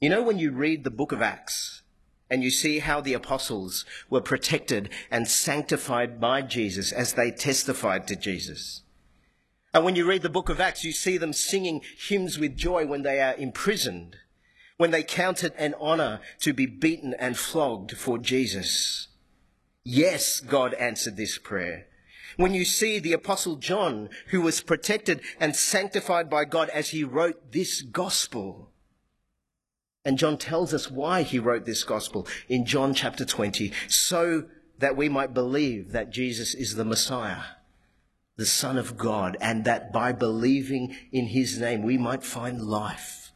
You 0.00 0.08
know, 0.08 0.22
when 0.22 0.38
you 0.38 0.50
read 0.50 0.82
the 0.82 0.90
book 0.90 1.12
of 1.12 1.22
Acts 1.22 1.82
and 2.28 2.42
you 2.42 2.50
see 2.50 2.80
how 2.80 3.00
the 3.00 3.12
apostles 3.12 3.84
were 4.10 4.20
protected 4.20 4.88
and 5.10 5.28
sanctified 5.28 6.20
by 6.20 6.42
Jesus 6.42 6.90
as 6.90 7.12
they 7.12 7.30
testified 7.30 8.08
to 8.08 8.16
Jesus. 8.16 8.82
And 9.72 9.84
when 9.84 9.94
you 9.94 10.04
read 10.04 10.22
the 10.22 10.28
book 10.28 10.48
of 10.48 10.60
Acts, 10.60 10.82
you 10.82 10.92
see 10.92 11.16
them 11.16 11.32
singing 11.32 11.82
hymns 12.08 12.38
with 12.38 12.56
joy 12.56 12.86
when 12.86 13.02
they 13.02 13.20
are 13.20 13.34
imprisoned, 13.36 14.16
when 14.78 14.90
they 14.90 15.04
count 15.04 15.44
it 15.44 15.54
an 15.56 15.74
honor 15.78 16.20
to 16.40 16.52
be 16.52 16.66
beaten 16.66 17.14
and 17.18 17.38
flogged 17.38 17.96
for 17.96 18.18
Jesus. 18.18 19.06
Yes, 19.84 20.40
God 20.40 20.74
answered 20.74 21.16
this 21.16 21.38
prayer. 21.38 21.86
When 22.36 22.54
you 22.54 22.64
see 22.64 22.98
the 22.98 23.12
apostle 23.12 23.56
John, 23.56 24.08
who 24.28 24.40
was 24.40 24.60
protected 24.60 25.20
and 25.38 25.54
sanctified 25.54 26.30
by 26.30 26.44
God 26.44 26.68
as 26.70 26.90
he 26.90 27.04
wrote 27.04 27.52
this 27.52 27.82
gospel. 27.82 28.70
And 30.04 30.18
John 30.18 30.38
tells 30.38 30.74
us 30.74 30.90
why 30.90 31.22
he 31.22 31.38
wrote 31.38 31.64
this 31.64 31.84
gospel 31.84 32.26
in 32.48 32.66
John 32.66 32.94
chapter 32.94 33.24
20, 33.24 33.72
so 33.88 34.46
that 34.78 34.96
we 34.96 35.08
might 35.08 35.32
believe 35.32 35.92
that 35.92 36.10
Jesus 36.10 36.54
is 36.54 36.74
the 36.74 36.84
Messiah, 36.84 37.42
the 38.36 38.46
Son 38.46 38.76
of 38.76 38.96
God, 38.96 39.36
and 39.40 39.64
that 39.64 39.92
by 39.92 40.12
believing 40.12 40.96
in 41.12 41.26
his 41.26 41.58
name 41.58 41.82
we 41.82 41.96
might 41.96 42.24
find 42.24 42.60
life. 42.60 43.32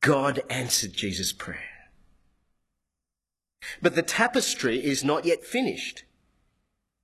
God 0.00 0.42
answered 0.50 0.94
Jesus' 0.94 1.32
prayer. 1.32 1.60
But 3.80 3.94
the 3.94 4.02
tapestry 4.02 4.84
is 4.84 5.04
not 5.04 5.24
yet 5.24 5.44
finished. 5.44 6.02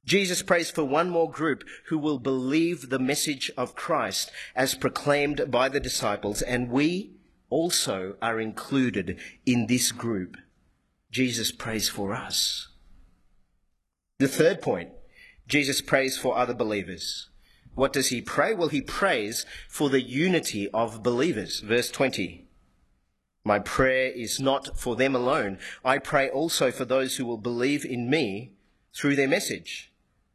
Jesus 0.08 0.40
prays 0.40 0.70
for 0.70 0.84
one 0.84 1.10
more 1.10 1.30
group 1.30 1.64
who 1.88 1.98
will 1.98 2.18
believe 2.18 2.88
the 2.88 2.98
message 2.98 3.50
of 3.58 3.74
Christ 3.74 4.30
as 4.56 4.74
proclaimed 4.74 5.50
by 5.50 5.68
the 5.68 5.80
disciples, 5.80 6.40
and 6.40 6.70
we 6.70 7.10
also 7.50 8.16
are 8.22 8.40
included 8.40 9.18
in 9.44 9.66
this 9.66 9.92
group. 9.92 10.38
Jesus 11.10 11.52
prays 11.52 11.90
for 11.90 12.14
us. 12.14 12.68
The 14.18 14.28
third 14.28 14.62
point, 14.62 14.92
Jesus 15.46 15.82
prays 15.82 16.16
for 16.16 16.38
other 16.38 16.54
believers. 16.54 17.28
What 17.74 17.92
does 17.92 18.08
he 18.08 18.22
pray? 18.22 18.54
Well, 18.54 18.68
he 18.68 18.80
prays 18.80 19.44
for 19.68 19.90
the 19.90 20.00
unity 20.00 20.70
of 20.70 21.02
believers. 21.02 21.60
Verse 21.60 21.90
20. 21.90 22.48
My 23.44 23.58
prayer 23.58 24.10
is 24.10 24.40
not 24.40 24.78
for 24.78 24.96
them 24.96 25.14
alone. 25.14 25.58
I 25.84 25.98
pray 25.98 26.30
also 26.30 26.70
for 26.70 26.86
those 26.86 27.16
who 27.16 27.26
will 27.26 27.36
believe 27.36 27.84
in 27.84 28.08
me 28.08 28.52
through 28.94 29.14
their 29.14 29.28
message 29.28 29.92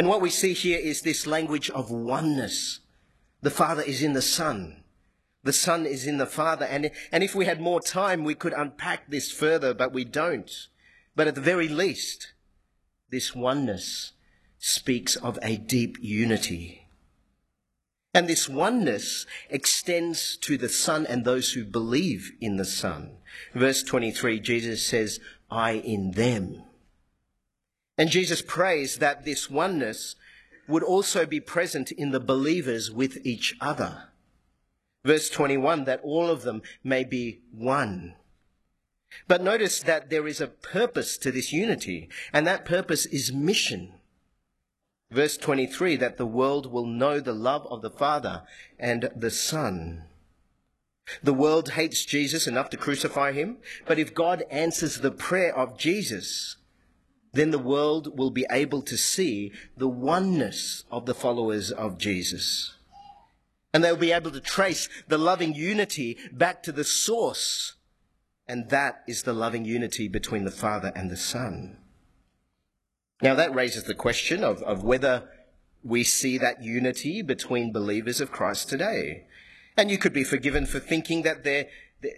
And 0.00 0.08
what 0.08 0.22
we 0.22 0.30
see 0.30 0.54
here 0.54 0.78
is 0.78 1.02
this 1.02 1.26
language 1.26 1.68
of 1.68 1.90
oneness. 1.90 2.80
The 3.42 3.50
Father 3.50 3.82
is 3.82 4.02
in 4.02 4.14
the 4.14 4.22
Son. 4.22 4.82
The 5.42 5.52
Son 5.52 5.84
is 5.84 6.06
in 6.06 6.16
the 6.16 6.24
Father. 6.24 6.64
And, 6.64 6.90
and 7.12 7.22
if 7.22 7.34
we 7.34 7.44
had 7.44 7.60
more 7.60 7.82
time, 7.82 8.24
we 8.24 8.34
could 8.34 8.54
unpack 8.54 9.10
this 9.10 9.30
further, 9.30 9.74
but 9.74 9.92
we 9.92 10.06
don't. 10.06 10.50
But 11.14 11.28
at 11.28 11.34
the 11.34 11.42
very 11.42 11.68
least, 11.68 12.32
this 13.10 13.34
oneness 13.34 14.12
speaks 14.58 15.16
of 15.16 15.38
a 15.42 15.58
deep 15.58 15.98
unity. 16.00 16.88
And 18.14 18.26
this 18.26 18.48
oneness 18.48 19.26
extends 19.50 20.38
to 20.38 20.56
the 20.56 20.70
Son 20.70 21.04
and 21.04 21.26
those 21.26 21.52
who 21.52 21.62
believe 21.62 22.32
in 22.40 22.56
the 22.56 22.64
Son. 22.64 23.18
Verse 23.52 23.82
23, 23.82 24.40
Jesus 24.40 24.82
says, 24.82 25.20
I 25.50 25.72
in 25.72 26.12
them. 26.12 26.62
And 28.00 28.08
Jesus 28.08 28.40
prays 28.40 28.96
that 28.96 29.26
this 29.26 29.50
oneness 29.50 30.16
would 30.66 30.82
also 30.82 31.26
be 31.26 31.38
present 31.38 31.92
in 31.92 32.12
the 32.12 32.18
believers 32.18 32.90
with 32.90 33.18
each 33.26 33.54
other. 33.60 34.04
Verse 35.04 35.28
21, 35.28 35.84
that 35.84 36.00
all 36.02 36.30
of 36.30 36.40
them 36.40 36.62
may 36.82 37.04
be 37.04 37.42
one. 37.52 38.14
But 39.28 39.42
notice 39.42 39.80
that 39.80 40.08
there 40.08 40.26
is 40.26 40.40
a 40.40 40.46
purpose 40.46 41.18
to 41.18 41.30
this 41.30 41.52
unity, 41.52 42.08
and 42.32 42.46
that 42.46 42.64
purpose 42.64 43.04
is 43.04 43.34
mission. 43.34 43.92
Verse 45.10 45.36
23 45.36 45.96
that 45.96 46.16
the 46.16 46.24
world 46.24 46.72
will 46.72 46.86
know 46.86 47.20
the 47.20 47.34
love 47.34 47.66
of 47.66 47.82
the 47.82 47.90
Father 47.90 48.44
and 48.78 49.10
the 49.14 49.30
Son. 49.30 50.04
The 51.22 51.34
world 51.34 51.72
hates 51.72 52.06
Jesus 52.06 52.46
enough 52.46 52.70
to 52.70 52.78
crucify 52.78 53.32
him, 53.32 53.58
but 53.84 53.98
if 53.98 54.14
God 54.14 54.44
answers 54.50 55.00
the 55.00 55.10
prayer 55.10 55.54
of 55.54 55.76
Jesus, 55.76 56.56
then 57.32 57.50
the 57.50 57.58
world 57.58 58.18
will 58.18 58.30
be 58.30 58.46
able 58.50 58.82
to 58.82 58.96
see 58.96 59.52
the 59.76 59.88
oneness 59.88 60.84
of 60.90 61.06
the 61.06 61.14
followers 61.14 61.70
of 61.70 61.98
Jesus. 61.98 62.74
And 63.72 63.84
they'll 63.84 63.96
be 63.96 64.12
able 64.12 64.32
to 64.32 64.40
trace 64.40 64.88
the 65.06 65.18
loving 65.18 65.54
unity 65.54 66.18
back 66.32 66.62
to 66.64 66.72
the 66.72 66.84
source 66.84 67.74
and 68.50 68.68
that 68.70 69.04
is 69.06 69.22
the 69.22 69.32
loving 69.32 69.64
unity 69.64 70.08
between 70.08 70.44
the 70.44 70.50
Father 70.50 70.90
and 70.96 71.08
the 71.08 71.16
Son. 71.16 71.76
Now, 73.22 73.36
that 73.36 73.54
raises 73.54 73.84
the 73.84 73.94
question 73.94 74.42
of, 74.42 74.60
of 74.64 74.82
whether 74.82 75.28
we 75.84 76.02
see 76.02 76.36
that 76.38 76.60
unity 76.60 77.22
between 77.22 77.72
believers 77.72 78.20
of 78.20 78.32
Christ 78.32 78.68
today. 78.68 79.26
And 79.76 79.88
you 79.88 79.98
could 79.98 80.12
be 80.12 80.24
forgiven 80.24 80.66
for 80.66 80.80
thinking 80.80 81.22
that 81.22 81.44
there, 81.44 81.68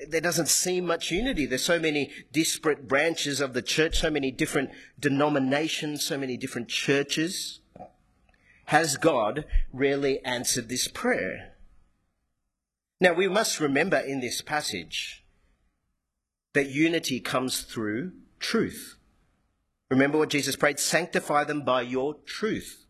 there 0.08 0.20
doesn't 0.20 0.48
seem 0.48 0.86
much 0.86 1.10
unity. 1.10 1.46
There's 1.46 1.64
so 1.64 1.78
many 1.78 2.10
disparate 2.32 2.86
branches 2.86 3.40
of 3.40 3.52
the 3.52 3.62
church, 3.62 3.98
so 3.98 4.10
many 4.10 4.30
different 4.30 4.70
denominations, 4.98 6.04
so 6.04 6.16
many 6.16 6.36
different 6.36 6.68
churches. 6.68 7.60
Has 8.66 8.96
God 8.96 9.44
really 9.72 10.24
answered 10.24 10.68
this 10.68 10.86
prayer? 10.88 11.54
Now, 13.00 13.12
we 13.12 13.26
must 13.26 13.58
remember 13.58 13.98
in 13.98 14.20
this 14.20 14.40
passage 14.40 15.24
that 16.52 16.70
unity 16.70 17.18
comes 17.18 17.62
through 17.62 18.12
truth. 18.38 18.96
Remember 19.90 20.18
what 20.18 20.30
Jesus 20.30 20.54
prayed 20.54 20.78
sanctify 20.78 21.44
them 21.44 21.62
by 21.64 21.82
your 21.82 22.14
truth. 22.24 22.86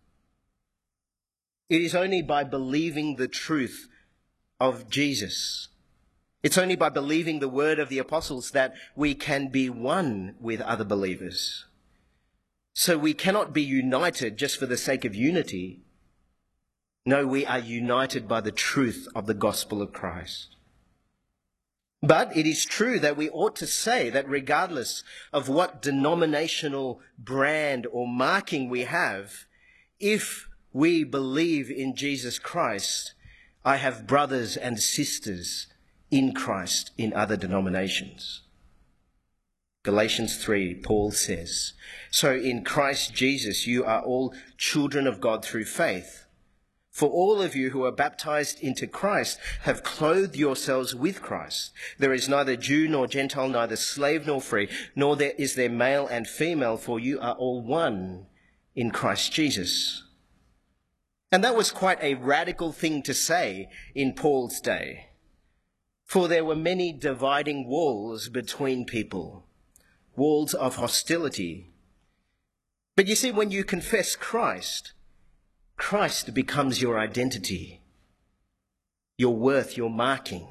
It 1.71 1.81
is 1.81 1.95
only 1.95 2.21
by 2.21 2.45
believing 2.45 3.17
the 3.17 3.29
truth 3.29 3.89
of 4.61 4.91
Jesus. 4.91 5.69
It's 6.43 6.59
only 6.59 6.75
by 6.75 6.89
believing 6.89 7.39
the 7.39 7.49
word 7.49 7.79
of 7.79 7.89
the 7.89 7.99
apostles 7.99 8.51
that 8.51 8.75
we 8.97 9.15
can 9.15 9.49
be 9.49 9.71
one 9.71 10.35
with 10.41 10.61
other 10.61 10.85
believers. 10.85 11.67
So 12.75 12.99
we 12.99 13.15
cannot 13.15 13.53
be 13.53 13.63
united 13.63 14.39
just 14.39 14.59
for 14.59 14.67
the 14.67 14.77
sake 14.77 15.05
of 15.05 15.15
unity. 15.15 15.81
No, 17.07 17.27
we 17.27 17.47
are 17.47 17.59
united 17.59 18.27
by 18.27 18.41
the 18.41 18.51
truth 18.51 19.07
of 19.15 19.27
the 19.27 19.35
gospel 19.35 19.81
of 19.81 19.93
Christ. 19.93 20.57
But 22.03 22.37
it 22.37 22.47
is 22.47 22.65
true 22.65 22.99
that 22.99 23.17
we 23.17 23.31
ought 23.31 23.55
to 23.57 23.67
say 23.67 24.11
that 24.11 24.29
regardless 24.29 25.05
of 25.33 25.49
what 25.49 25.81
denominational 25.81 27.01
brand 27.17 27.87
or 27.93 28.09
marking 28.09 28.69
we 28.69 28.81
have, 28.81 29.45
if 30.01 30.49
we 30.73 31.05
believe 31.05 31.71
in 31.71 31.95
Jesus 31.95 32.41
Christ, 32.41 33.15
I 33.65 33.77
have 33.77 34.09
brothers 34.09 34.57
and 34.57 34.81
sisters 34.81 35.69
in 36.13 36.35
Christ 36.35 36.91
in 36.99 37.13
other 37.15 37.37
denominations. 37.37 38.43
Galatians 39.83 40.37
3, 40.37 40.75
Paul 40.75 41.11
says, 41.11 41.73
So 42.11 42.37
in 42.37 42.63
Christ 42.63 43.15
Jesus 43.15 43.67
you 43.67 43.85
are 43.85 44.03
all 44.03 44.35
children 44.57 45.09
of 45.09 45.21
God 45.21 45.45
through 45.45 45.65
faith. 45.65 46.27
For 46.91 47.09
all 47.09 47.41
of 47.41 47.57
you 47.57 47.71
who 47.71 47.85
are 47.85 47.91
baptized 47.91 48.61
into 48.61 48.87
Christ 48.87 49.39
have 49.63 49.83
clothed 49.83 50.37
yourselves 50.37 50.95
with 50.95 51.23
Christ. 51.23 51.73
There 51.99 52.13
is 52.13 52.29
neither 52.29 52.55
Jew 52.55 52.87
nor 52.87 53.07
Gentile, 53.07 53.49
neither 53.49 53.77
slave 53.77 54.27
nor 54.27 54.43
free, 54.43 54.69
nor 54.95 55.17
there 55.17 55.33
is 55.39 55.55
there 55.55 55.71
male 55.71 56.07
and 56.07 56.29
female, 56.29 56.77
for 56.77 57.01
you 57.01 57.19
are 57.19 57.35
all 57.35 57.63
one 57.63 58.27
in 58.77 58.91
Christ 58.91 59.33
Jesus. 59.33 60.05
And 61.33 61.43
that 61.43 61.57
was 61.57 61.71
quite 61.71 62.03
a 62.03 62.15
radical 62.15 62.73
thing 62.73 63.03
to 63.05 63.15
say 63.15 63.71
in 63.95 64.13
Paul's 64.13 64.61
day. 64.61 65.07
For 66.13 66.29
there 66.29 66.45
were 66.45 66.55
many 66.55 66.93
dividing 66.93 67.67
walls 67.67 68.29
between 68.29 68.85
people, 68.85 69.47
walls 70.15 70.53
of 70.53 70.77
hostility. 70.77 71.71
But 72.97 73.07
you 73.07 73.15
see, 73.15 73.33
when 73.33 73.51
you 73.51 73.65
confess 73.65 74.15
Christ, 74.15 74.93
Christ 75.79 76.35
becomes 76.35 76.83
your 76.83 76.99
identity, 76.99 77.81
your 79.17 79.35
worth, 79.35 79.79
your 79.79 79.89
marking. 79.89 80.49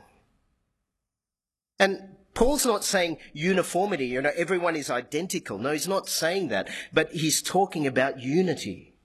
And 1.78 2.16
Paul's 2.34 2.66
not 2.66 2.84
saying 2.84 3.20
uniformity, 3.32 4.08
you 4.08 4.20
know, 4.20 4.32
everyone 4.36 4.76
is 4.76 4.90
identical. 4.90 5.60
No, 5.60 5.74
he's 5.74 5.88
not 5.88 6.10
saying 6.10 6.48
that, 6.48 6.70
but 6.92 7.12
he's 7.12 7.40
talking 7.40 7.86
about 7.86 8.20
unity. 8.20 8.96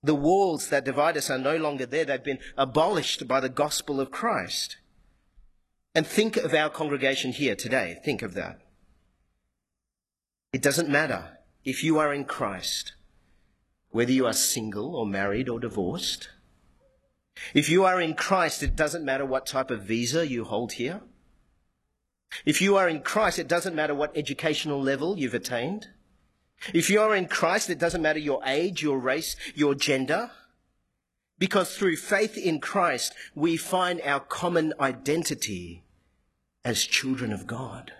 The 0.00 0.14
walls 0.14 0.68
that 0.68 0.84
divide 0.84 1.16
us 1.16 1.28
are 1.28 1.38
no 1.38 1.56
longer 1.56 1.86
there. 1.86 2.04
They've 2.04 2.22
been 2.22 2.38
abolished 2.56 3.26
by 3.26 3.40
the 3.40 3.48
gospel 3.48 4.00
of 4.00 4.12
Christ. 4.12 4.76
And 5.96 6.06
think 6.06 6.36
of 6.36 6.52
our 6.52 6.68
congregation 6.68 7.32
here 7.32 7.56
today. 7.56 7.98
Think 8.04 8.20
of 8.20 8.34
that. 8.34 8.60
It 10.52 10.60
doesn't 10.60 10.90
matter 10.90 11.38
if 11.64 11.82
you 11.82 11.98
are 11.98 12.12
in 12.12 12.26
Christ 12.26 12.92
whether 13.92 14.12
you 14.12 14.26
are 14.26 14.34
single 14.34 14.94
or 14.94 15.06
married 15.06 15.48
or 15.48 15.58
divorced. 15.58 16.28
If 17.54 17.70
you 17.70 17.84
are 17.84 17.98
in 17.98 18.12
Christ, 18.12 18.62
it 18.62 18.76
doesn't 18.76 19.06
matter 19.06 19.24
what 19.24 19.46
type 19.46 19.70
of 19.70 19.84
visa 19.84 20.28
you 20.28 20.44
hold 20.44 20.72
here. 20.72 21.00
If 22.44 22.60
you 22.60 22.76
are 22.76 22.90
in 22.90 23.00
Christ, 23.00 23.38
it 23.38 23.48
doesn't 23.48 23.74
matter 23.74 23.94
what 23.94 24.14
educational 24.14 24.82
level 24.82 25.16
you've 25.16 25.32
attained. 25.32 25.86
If 26.74 26.90
you 26.90 27.00
are 27.00 27.16
in 27.16 27.26
Christ, 27.26 27.70
it 27.70 27.78
doesn't 27.78 28.02
matter 28.02 28.18
your 28.18 28.42
age, 28.44 28.82
your 28.82 28.98
race, 28.98 29.34
your 29.54 29.74
gender. 29.74 30.30
Because 31.38 31.74
through 31.74 31.96
faith 31.96 32.36
in 32.36 32.60
Christ, 32.60 33.14
we 33.34 33.56
find 33.56 34.02
our 34.02 34.20
common 34.20 34.74
identity 34.78 35.84
as 36.66 36.84
children 36.84 37.32
of 37.32 37.46
God. 37.46 37.92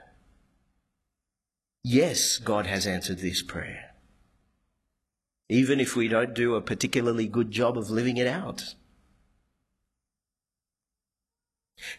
Yes, 1.82 2.36
God 2.36 2.66
has 2.66 2.86
answered 2.86 3.20
this 3.20 3.40
prayer 3.42 3.86
even 5.48 5.78
if 5.78 5.94
we 5.94 6.08
don't 6.08 6.34
do 6.34 6.54
a 6.54 6.60
particularly 6.60 7.26
good 7.26 7.50
job 7.50 7.78
of 7.78 7.90
living 7.90 8.16
it 8.16 8.26
out. 8.26 8.74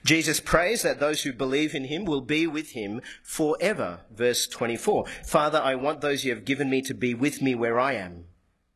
Jesus 0.04 0.40
prays 0.40 0.82
that 0.82 1.00
those 1.00 1.22
who 1.22 1.32
believe 1.32 1.74
in 1.74 1.86
him 1.86 2.04
will 2.04 2.22
be 2.22 2.46
with 2.48 2.72
him 2.72 3.00
forever. 3.24 4.02
Verse 4.12 4.48
24. 4.48 5.06
Father, 5.24 5.62
I 5.64 5.76
want 5.76 6.02
those 6.02 6.26
you 6.26 6.34
have 6.34 6.46
given 6.46 6.70
me 6.70 6.82
to 6.82 6.94
be 6.94 7.14
with 7.14 7.42
me 7.42 7.56
where 7.56 7.80
I 7.80 7.94
am 7.94 8.26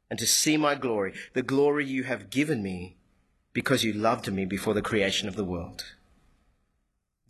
and 0.10 0.19
to 0.19 0.27
see 0.27 0.58
my 0.58 0.75
glory, 0.75 1.13
the 1.34 1.41
glory 1.41 1.86
you 1.86 2.04
have 2.04 2.30
given 2.30 2.62
me 2.62 2.97
because 3.51 3.84
you 3.84 3.91
loved 3.91 4.32
me 4.32 4.45
before 4.45 4.73
the 4.73 4.82
creation 4.82 5.27
of 5.27 5.36
the 5.36 5.43
world. 5.43 5.84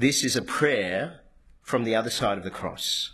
This 0.01 0.23
is 0.23 0.35
a 0.35 0.41
prayer 0.41 1.19
from 1.61 1.83
the 1.83 1.93
other 1.93 2.09
side 2.09 2.39
of 2.39 2.43
the 2.43 2.49
cross 2.49 3.11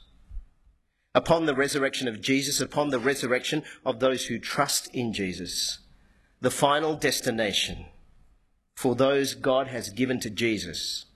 upon 1.13 1.45
the 1.45 1.53
resurrection 1.53 2.07
of 2.07 2.21
Jesus, 2.21 2.61
upon 2.61 2.91
the 2.91 2.99
resurrection 2.99 3.63
of 3.85 3.99
those 3.99 4.27
who 4.27 4.39
trust 4.39 4.87
in 4.95 5.11
Jesus, 5.11 5.79
the 6.39 6.49
final 6.49 6.95
destination 6.95 7.87
for 8.73 8.95
those 8.95 9.33
God 9.33 9.67
has 9.67 9.89
given 9.89 10.21
to 10.21 10.29
Jesus 10.29 11.07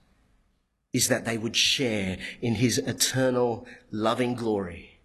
is 0.92 1.08
that 1.08 1.24
they 1.24 1.38
would 1.38 1.56
share 1.56 2.18
in 2.42 2.56
his 2.56 2.76
eternal 2.76 3.66
loving 3.90 4.34
glory, 4.34 5.00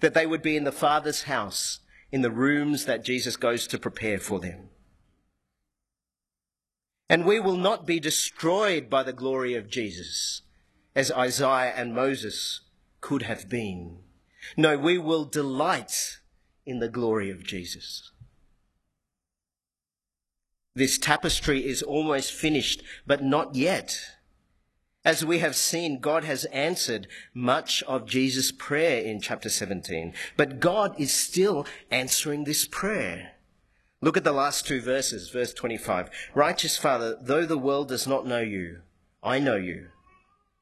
that 0.00 0.14
they 0.14 0.24
would 0.24 0.40
be 0.40 0.56
in 0.56 0.64
the 0.64 0.72
Father's 0.72 1.24
house, 1.24 1.80
in 2.10 2.22
the 2.22 2.30
rooms 2.30 2.86
that 2.86 3.04
Jesus 3.04 3.36
goes 3.36 3.66
to 3.66 3.78
prepare 3.78 4.18
for 4.18 4.40
them. 4.40 4.69
And 7.10 7.26
we 7.26 7.40
will 7.40 7.56
not 7.56 7.86
be 7.86 7.98
destroyed 7.98 8.88
by 8.88 9.02
the 9.02 9.12
glory 9.12 9.54
of 9.54 9.68
Jesus, 9.68 10.42
as 10.94 11.10
Isaiah 11.10 11.74
and 11.74 11.92
Moses 11.92 12.60
could 13.00 13.22
have 13.22 13.48
been. 13.48 13.98
No, 14.56 14.78
we 14.78 14.96
will 14.96 15.24
delight 15.24 16.20
in 16.64 16.78
the 16.78 16.88
glory 16.88 17.28
of 17.28 17.42
Jesus. 17.42 18.12
This 20.76 20.98
tapestry 20.98 21.66
is 21.66 21.82
almost 21.82 22.32
finished, 22.32 22.80
but 23.04 23.24
not 23.24 23.56
yet. 23.56 24.00
As 25.04 25.24
we 25.24 25.40
have 25.40 25.56
seen, 25.56 25.98
God 25.98 26.22
has 26.22 26.44
answered 26.46 27.08
much 27.34 27.82
of 27.88 28.06
Jesus' 28.06 28.52
prayer 28.52 29.02
in 29.02 29.20
chapter 29.20 29.48
17, 29.48 30.14
but 30.36 30.60
God 30.60 30.94
is 30.96 31.12
still 31.12 31.66
answering 31.90 32.44
this 32.44 32.68
prayer. 32.68 33.32
Look 34.02 34.16
at 34.16 34.24
the 34.24 34.32
last 34.32 34.66
two 34.66 34.80
verses, 34.80 35.28
verse 35.28 35.52
25. 35.52 36.08
Righteous 36.34 36.78
Father, 36.78 37.18
though 37.20 37.44
the 37.44 37.58
world 37.58 37.88
does 37.88 38.06
not 38.06 38.26
know 38.26 38.40
you, 38.40 38.80
I 39.22 39.38
know 39.38 39.56
you, 39.56 39.88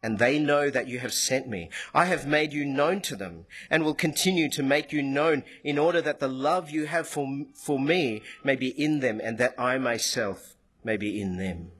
and 0.03 0.18
they 0.18 0.40
know 0.40 0.70
that 0.70 0.88
you 0.88 0.98
have 0.98 1.12
sent 1.12 1.48
me. 1.48 1.70
I 1.94 2.07
have 2.07 2.27
made 2.27 2.53
you 2.53 2.64
known 2.64 3.01
to 3.03 3.14
them, 3.14 3.46
and 3.70 3.85
will 3.85 3.94
continue 3.94 4.48
to 4.51 4.62
make 4.64 4.92
you 4.92 5.03
known 5.03 5.44
in 5.62 5.79
order 5.79 6.01
that 6.01 6.18
the 6.18 6.29
love 6.29 6.70
you 6.70 6.87
have 6.87 7.07
for, 7.07 7.44
for 7.55 7.79
me 7.79 8.22
may 8.42 8.57
be 8.57 8.68
in 8.68 9.01
them, 9.01 9.20
and 9.22 9.38
that 9.38 9.55
I 9.57 9.79
myself 9.79 10.57
may 10.83 10.96
be 10.96 11.20
in 11.20 11.37
them. 11.37 11.70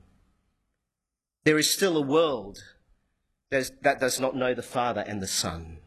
There 1.43 1.57
is 1.57 1.69
still 1.69 1.97
a 1.97 2.01
world 2.01 2.63
that 3.49 3.99
does 3.99 4.19
not 4.19 4.35
know 4.35 4.53
the 4.53 4.61
Father 4.61 5.03
and 5.05 5.21
the 5.21 5.27
Son. 5.27 5.79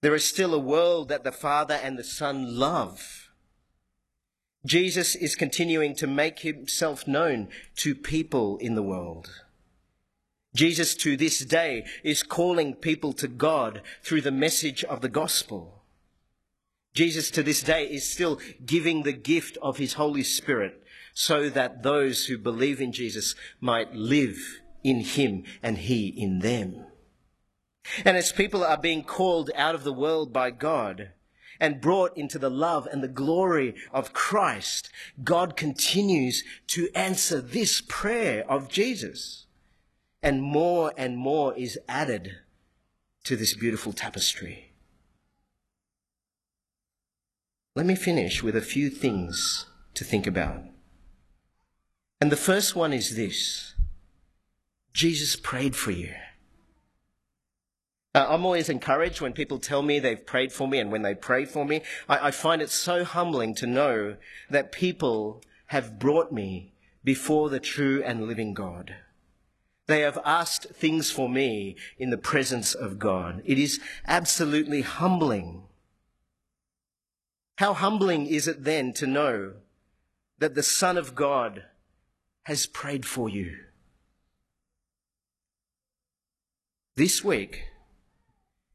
There 0.00 0.14
is 0.16 0.24
still 0.24 0.52
a 0.52 0.58
world 0.58 1.10
that 1.10 1.22
the 1.22 1.30
Father 1.30 1.74
and 1.74 1.96
the 1.96 2.04
Son 2.04 2.58
love. 2.58 3.21
Jesus 4.64 5.16
is 5.16 5.34
continuing 5.34 5.94
to 5.96 6.06
make 6.06 6.40
himself 6.40 7.08
known 7.08 7.48
to 7.76 7.94
people 7.94 8.58
in 8.58 8.74
the 8.74 8.82
world. 8.82 9.42
Jesus 10.54 10.94
to 10.96 11.16
this 11.16 11.40
day 11.40 11.84
is 12.04 12.22
calling 12.22 12.74
people 12.74 13.12
to 13.14 13.26
God 13.26 13.82
through 14.02 14.20
the 14.20 14.30
message 14.30 14.84
of 14.84 15.00
the 15.00 15.08
gospel. 15.08 15.82
Jesus 16.94 17.30
to 17.30 17.42
this 17.42 17.62
day 17.62 17.86
is 17.86 18.08
still 18.08 18.38
giving 18.64 19.02
the 19.02 19.12
gift 19.12 19.56
of 19.62 19.78
his 19.78 19.94
Holy 19.94 20.22
Spirit 20.22 20.84
so 21.14 21.48
that 21.48 21.82
those 21.82 22.26
who 22.26 22.36
believe 22.38 22.80
in 22.80 22.92
Jesus 22.92 23.34
might 23.60 23.94
live 23.94 24.60
in 24.84 25.00
him 25.00 25.44
and 25.62 25.78
he 25.78 26.08
in 26.08 26.40
them. 26.40 26.86
And 28.04 28.16
as 28.16 28.30
people 28.30 28.62
are 28.62 28.76
being 28.76 29.02
called 29.02 29.50
out 29.56 29.74
of 29.74 29.84
the 29.84 29.92
world 29.92 30.32
by 30.32 30.50
God 30.50 31.10
and 31.62 31.80
brought 31.80 32.14
into 32.16 32.40
the 32.40 32.50
love 32.50 32.88
and 32.90 33.04
the 33.04 33.08
glory 33.08 33.76
of 33.92 34.12
Christ, 34.12 34.90
God 35.22 35.56
continues 35.56 36.42
to 36.66 36.88
answer 36.92 37.40
this 37.40 37.80
prayer 37.80 38.44
of 38.50 38.68
Jesus. 38.68 39.46
And 40.24 40.42
more 40.42 40.92
and 40.96 41.16
more 41.16 41.54
is 41.56 41.78
added 41.88 42.32
to 43.22 43.36
this 43.36 43.54
beautiful 43.54 43.92
tapestry. 43.92 44.72
Let 47.76 47.86
me 47.86 47.94
finish 47.94 48.42
with 48.42 48.56
a 48.56 48.60
few 48.60 48.90
things 48.90 49.66
to 49.94 50.02
think 50.02 50.26
about. 50.26 50.64
And 52.20 52.32
the 52.32 52.36
first 52.36 52.74
one 52.74 52.92
is 52.92 53.14
this 53.14 53.76
Jesus 54.92 55.36
prayed 55.36 55.76
for 55.76 55.92
you. 55.92 56.12
Uh, 58.14 58.26
I'm 58.28 58.44
always 58.44 58.68
encouraged 58.68 59.20
when 59.20 59.32
people 59.32 59.58
tell 59.58 59.82
me 59.82 59.98
they've 59.98 60.26
prayed 60.26 60.52
for 60.52 60.68
me, 60.68 60.78
and 60.78 60.92
when 60.92 61.02
they 61.02 61.14
pray 61.14 61.44
for 61.44 61.64
me, 61.64 61.82
I, 62.08 62.28
I 62.28 62.30
find 62.30 62.60
it 62.60 62.70
so 62.70 63.04
humbling 63.04 63.54
to 63.56 63.66
know 63.66 64.16
that 64.50 64.72
people 64.72 65.42
have 65.68 65.98
brought 65.98 66.30
me 66.30 66.74
before 67.02 67.48
the 67.48 67.60
true 67.60 68.02
and 68.04 68.26
living 68.26 68.52
God. 68.52 68.96
They 69.86 70.00
have 70.00 70.18
asked 70.24 70.66
things 70.74 71.10
for 71.10 71.28
me 71.28 71.76
in 71.98 72.10
the 72.10 72.18
presence 72.18 72.74
of 72.74 72.98
God. 72.98 73.42
It 73.44 73.58
is 73.58 73.80
absolutely 74.06 74.82
humbling. 74.82 75.62
How 77.56 77.74
humbling 77.74 78.26
is 78.26 78.46
it 78.46 78.64
then 78.64 78.92
to 78.94 79.06
know 79.06 79.54
that 80.38 80.54
the 80.54 80.62
Son 80.62 80.98
of 80.98 81.14
God 81.14 81.64
has 82.42 82.66
prayed 82.66 83.06
for 83.06 83.28
you. 83.28 83.56
This 86.96 87.22
week, 87.22 87.68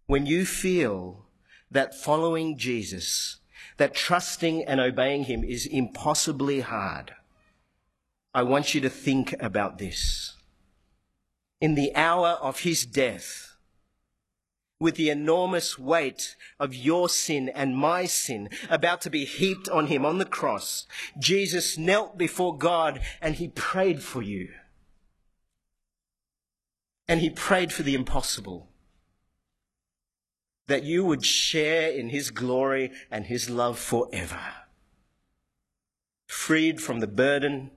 when 0.07 0.25
you 0.25 0.45
feel 0.45 1.25
that 1.69 1.93
following 1.93 2.57
Jesus, 2.57 3.37
that 3.75 3.93
trusting 3.93 4.63
and 4.63 4.79
obeying 4.79 5.25
Him 5.25 5.43
is 5.43 5.65
impossibly 5.65 6.61
hard, 6.61 7.13
I 8.33 8.43
want 8.43 8.73
you 8.73 8.81
to 8.81 8.89
think 8.89 9.35
about 9.39 9.77
this. 9.77 10.35
In 11.59 11.75
the 11.75 11.93
hour 11.95 12.29
of 12.41 12.61
His 12.61 12.85
death, 12.85 13.47
with 14.79 14.95
the 14.95 15.09
enormous 15.09 15.77
weight 15.77 16.35
of 16.59 16.75
your 16.75 17.09
sin 17.09 17.49
and 17.49 17.75
my 17.75 18.05
sin 18.05 18.49
about 18.69 19.01
to 19.01 19.09
be 19.09 19.25
heaped 19.25 19.67
on 19.69 19.87
him 19.87 20.05
on 20.05 20.19
the 20.19 20.25
cross, 20.25 20.85
Jesus 21.17 21.77
knelt 21.77 22.17
before 22.17 22.55
God 22.55 23.01
and 23.19 23.35
he 23.35 23.47
prayed 23.47 24.03
for 24.03 24.21
you. 24.21 24.49
And 27.07 27.21
he 27.21 27.29
prayed 27.29 27.73
for 27.73 27.83
the 27.83 27.95
impossible. 27.95 28.69
That 30.67 30.83
you 30.83 31.05
would 31.05 31.25
share 31.25 31.89
in 31.89 32.09
his 32.09 32.29
glory 32.29 32.91
and 33.09 33.25
his 33.25 33.49
love 33.49 33.79
forever. 33.79 34.41
Freed 36.27 36.81
from 36.81 36.99
the 36.99 37.07
burden 37.07 37.71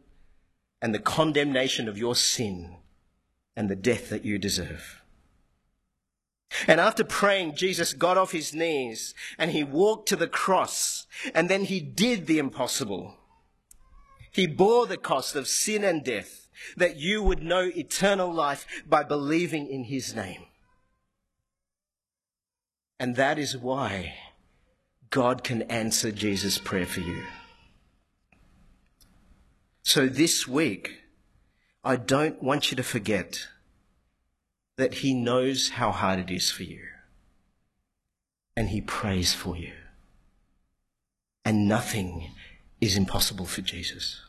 and 0.83 0.95
the 0.95 0.99
condemnation 0.99 1.89
of 1.89 1.99
your 1.99 2.15
sin 2.15 2.77
and 3.57 3.69
the 3.69 3.77
death 3.77 4.09
that 4.11 4.25
you 4.25 4.39
deserve. 4.39 5.03
And 6.67 6.81
after 6.81 7.05
praying, 7.05 7.55
Jesus 7.55 7.93
got 7.93 8.19
off 8.19 8.33
his 8.33 8.55
knees 8.55 9.15
and 9.39 9.53
he 9.53 9.63
walked 9.63 10.09
to 10.09 10.17
the 10.17 10.27
cross 10.27 11.07
and 11.35 11.49
then 11.49 11.65
he 11.65 11.81
did 11.81 12.27
the 12.27 12.39
impossible. 12.39 13.17
He 14.31 14.47
bore 14.47 14.87
the 14.87 14.97
cost 14.97 15.37
of 15.37 15.49
sin 15.49 15.85
and 15.85 16.05
death 16.05 16.49
that 16.77 16.97
you 16.97 17.23
would 17.23 17.43
know 17.43 17.71
eternal 17.75 18.33
life 18.33 18.67
by 18.87 19.03
believing 19.03 19.69
in 19.69 19.85
his 19.85 20.15
name. 20.15 20.45
And 23.01 23.17
that 23.17 23.39
is 23.39 23.57
why 23.57 24.15
God 25.09 25.43
can 25.43 25.63
answer 25.63 26.13
Jesus' 26.13 26.59
prayer 26.59 26.85
for 26.85 27.01
you. 27.01 27.25
So 29.83 30.07
this 30.07 30.47
week, 30.47 30.99
I 31.83 31.97
don't 31.97 32.43
want 32.43 32.71
you 32.71 32.77
to 32.77 32.83
forget 32.83 33.47
that 34.77 34.97
He 34.97 35.15
knows 35.15 35.71
how 35.71 35.93
hard 35.93 36.19
it 36.19 36.31
is 36.31 36.51
for 36.51 36.63
you. 36.63 36.83
And 38.55 38.69
He 38.69 38.83
prays 38.83 39.33
for 39.33 39.57
you. 39.57 39.73
And 41.43 41.67
nothing 41.67 42.33
is 42.83 42.99
impossible 42.99 43.47
for 43.47 43.63
Jesus. 43.63 44.21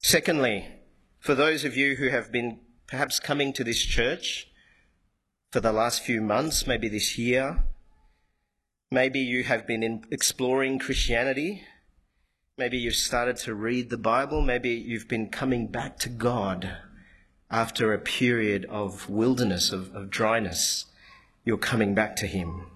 Secondly, 0.00 0.66
for 1.18 1.34
those 1.34 1.64
of 1.64 1.78
you 1.78 1.96
who 1.96 2.10
have 2.10 2.30
been 2.30 2.60
perhaps 2.86 3.18
coming 3.18 3.54
to 3.54 3.64
this 3.64 3.82
church 3.82 4.48
for 5.56 5.60
the 5.60 5.72
last 5.72 6.02
few 6.02 6.20
months, 6.20 6.66
maybe 6.66 6.86
this 6.86 7.16
year, 7.16 7.64
maybe 8.90 9.20
you 9.20 9.42
have 9.42 9.66
been 9.66 10.04
exploring 10.10 10.78
Christianity, 10.78 11.64
maybe 12.58 12.76
you've 12.76 12.94
started 12.94 13.36
to 13.36 13.54
read 13.54 13.88
the 13.88 13.96
Bible, 13.96 14.42
maybe 14.42 14.68
you've 14.68 15.08
been 15.08 15.30
coming 15.30 15.66
back 15.66 15.98
to 16.00 16.10
God 16.10 16.76
after 17.50 17.94
a 17.94 17.98
period 17.98 18.66
of 18.66 19.08
wilderness, 19.08 19.72
of, 19.72 19.94
of 19.94 20.10
dryness, 20.10 20.84
you're 21.42 21.56
coming 21.56 21.94
back 21.94 22.16
to 22.16 22.26
Him. 22.26 22.66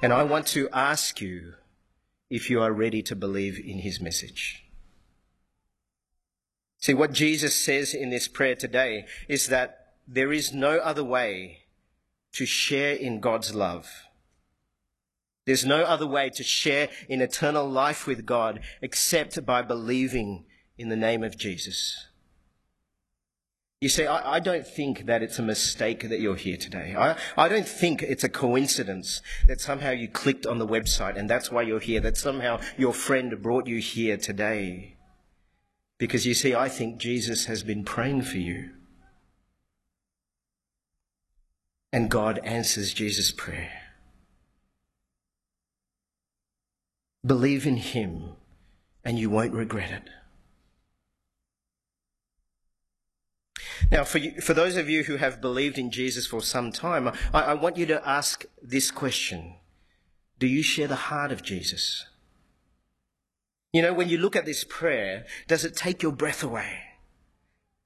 And 0.00 0.12
I 0.12 0.22
want 0.22 0.46
to 0.54 0.68
ask 0.72 1.20
you 1.20 1.54
if 2.30 2.48
you 2.48 2.62
are 2.62 2.72
ready 2.72 3.02
to 3.02 3.16
believe 3.16 3.58
in 3.58 3.80
His 3.80 4.00
message. 4.00 4.62
See, 6.78 6.94
what 6.94 7.10
Jesus 7.10 7.56
says 7.56 7.92
in 7.92 8.10
this 8.10 8.28
prayer 8.28 8.54
today 8.54 9.06
is 9.26 9.48
that 9.48 9.85
there 10.06 10.32
is 10.32 10.52
no 10.52 10.78
other 10.78 11.04
way 11.04 11.62
to 12.32 12.46
share 12.46 12.94
in 12.94 13.20
God's 13.20 13.54
love. 13.54 13.88
There's 15.46 15.64
no 15.64 15.82
other 15.82 16.06
way 16.06 16.30
to 16.30 16.42
share 16.42 16.88
in 17.08 17.20
eternal 17.20 17.68
life 17.68 18.06
with 18.06 18.26
God 18.26 18.60
except 18.82 19.46
by 19.46 19.62
believing 19.62 20.44
in 20.76 20.88
the 20.88 20.96
name 20.96 21.22
of 21.22 21.38
Jesus. 21.38 22.06
You 23.80 23.88
see, 23.88 24.06
I, 24.06 24.36
I, 24.36 24.40
don't 24.40 24.66
think 24.66 25.04
that 25.04 25.22
it's 25.22 25.38
a 25.38 25.42
mistake 25.42 26.08
that 26.08 26.18
you're 26.18 26.34
here 26.34 26.56
today. 26.56 26.94
I, 26.96 27.16
I 27.36 27.48
don't 27.48 27.68
think 27.68 28.02
it's 28.02 28.24
a 28.24 28.28
coincidence 28.28 29.20
that 29.46 29.60
somehow 29.60 29.90
you 29.90 30.08
clicked 30.08 30.46
on 30.46 30.58
the 30.58 30.66
website 30.66 31.16
and 31.16 31.28
that's 31.28 31.52
why 31.52 31.62
you're 31.62 31.78
here, 31.78 32.00
that 32.00 32.16
somehow 32.16 32.60
your 32.78 32.94
friend 32.94 33.40
brought 33.42 33.66
you 33.66 33.78
here 33.78 34.16
today. 34.16 34.96
Because 35.98 36.26
you 36.26 36.34
see, 36.34 36.54
I 36.54 36.68
think 36.68 36.98
Jesus 36.98 37.46
has 37.46 37.62
been 37.62 37.84
praying 37.84 38.22
for 38.22 38.38
you. 38.38 38.70
And 41.92 42.10
God 42.10 42.38
answers 42.44 42.92
Jesus' 42.92 43.32
prayer. 43.32 43.70
Believe 47.24 47.66
in 47.66 47.76
Him 47.76 48.36
and 49.04 49.18
you 49.18 49.30
won't 49.30 49.52
regret 49.54 49.90
it. 49.90 50.02
Now, 53.90 54.04
for, 54.04 54.18
you, 54.18 54.40
for 54.40 54.52
those 54.52 54.76
of 54.76 54.88
you 54.88 55.04
who 55.04 55.16
have 55.16 55.40
believed 55.40 55.78
in 55.78 55.90
Jesus 55.90 56.26
for 56.26 56.42
some 56.42 56.72
time, 56.72 57.08
I, 57.32 57.42
I 57.42 57.54
want 57.54 57.76
you 57.76 57.86
to 57.86 58.08
ask 58.08 58.44
this 58.60 58.90
question 58.90 59.54
Do 60.38 60.46
you 60.46 60.62
share 60.62 60.88
the 60.88 60.96
heart 60.96 61.30
of 61.30 61.42
Jesus? 61.42 62.06
You 63.72 63.82
know, 63.82 63.92
when 63.92 64.08
you 64.08 64.18
look 64.18 64.34
at 64.34 64.46
this 64.46 64.64
prayer, 64.64 65.26
does 65.46 65.64
it 65.64 65.76
take 65.76 66.02
your 66.02 66.12
breath 66.12 66.42
away? 66.42 66.80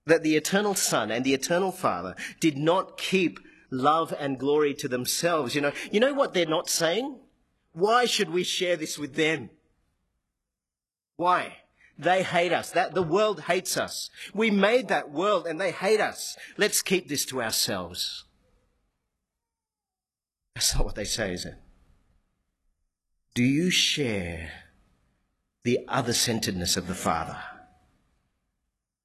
That 0.06 0.22
the 0.22 0.36
eternal 0.36 0.74
Son 0.74 1.10
and 1.10 1.24
the 1.24 1.34
eternal 1.34 1.72
Father 1.72 2.14
did 2.38 2.56
not 2.56 2.96
keep 2.96 3.40
love 3.70 4.14
and 4.18 4.38
glory 4.38 4.74
to 4.74 4.88
themselves. 4.88 5.54
You 5.54 5.60
know, 5.60 5.72
you 5.90 6.00
know 6.00 6.14
what 6.14 6.34
they're 6.34 6.46
not 6.46 6.68
saying? 6.68 7.18
Why 7.72 8.04
should 8.04 8.30
we 8.30 8.42
share 8.42 8.76
this 8.76 8.98
with 8.98 9.14
them? 9.14 9.50
Why? 11.16 11.56
They 11.98 12.22
hate 12.22 12.52
us. 12.52 12.70
That 12.70 12.94
the 12.94 13.02
world 13.02 13.42
hates 13.42 13.76
us. 13.76 14.10
We 14.34 14.50
made 14.50 14.88
that 14.88 15.10
world 15.10 15.46
and 15.46 15.60
they 15.60 15.70
hate 15.70 16.00
us. 16.00 16.36
Let's 16.56 16.82
keep 16.82 17.08
this 17.08 17.24
to 17.26 17.42
ourselves. 17.42 18.24
That's 20.54 20.74
not 20.74 20.84
what 20.84 20.94
they 20.94 21.04
say, 21.04 21.32
is 21.32 21.44
it? 21.44 21.54
Do 23.34 23.42
you 23.42 23.70
share 23.70 24.50
the 25.62 25.80
other 25.86 26.12
centeredness 26.12 26.76
of 26.76 26.88
the 26.88 26.94
Father, 26.94 27.36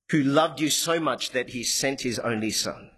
who 0.09 0.23
loved 0.23 0.59
you 0.59 0.69
so 0.69 0.99
much 0.99 1.31
that 1.31 1.49
he 1.49 1.63
sent 1.63 2.01
his 2.01 2.17
only 2.19 2.49
Son? 2.49 2.89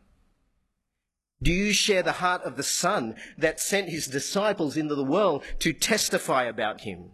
Do 1.42 1.52
you 1.52 1.72
share 1.72 2.02
the 2.02 2.14
heart 2.14 2.44
of 2.44 2.58
the 2.58 2.64
Son 2.64 3.16
that 3.38 3.60
sent 3.60 3.90
his 3.90 4.08
disciples 4.08 4.76
into 4.76 4.96
the 4.96 5.04
world 5.04 5.44
to 5.60 5.74
testify 5.74 6.44
about 6.46 6.82
him? 6.82 7.12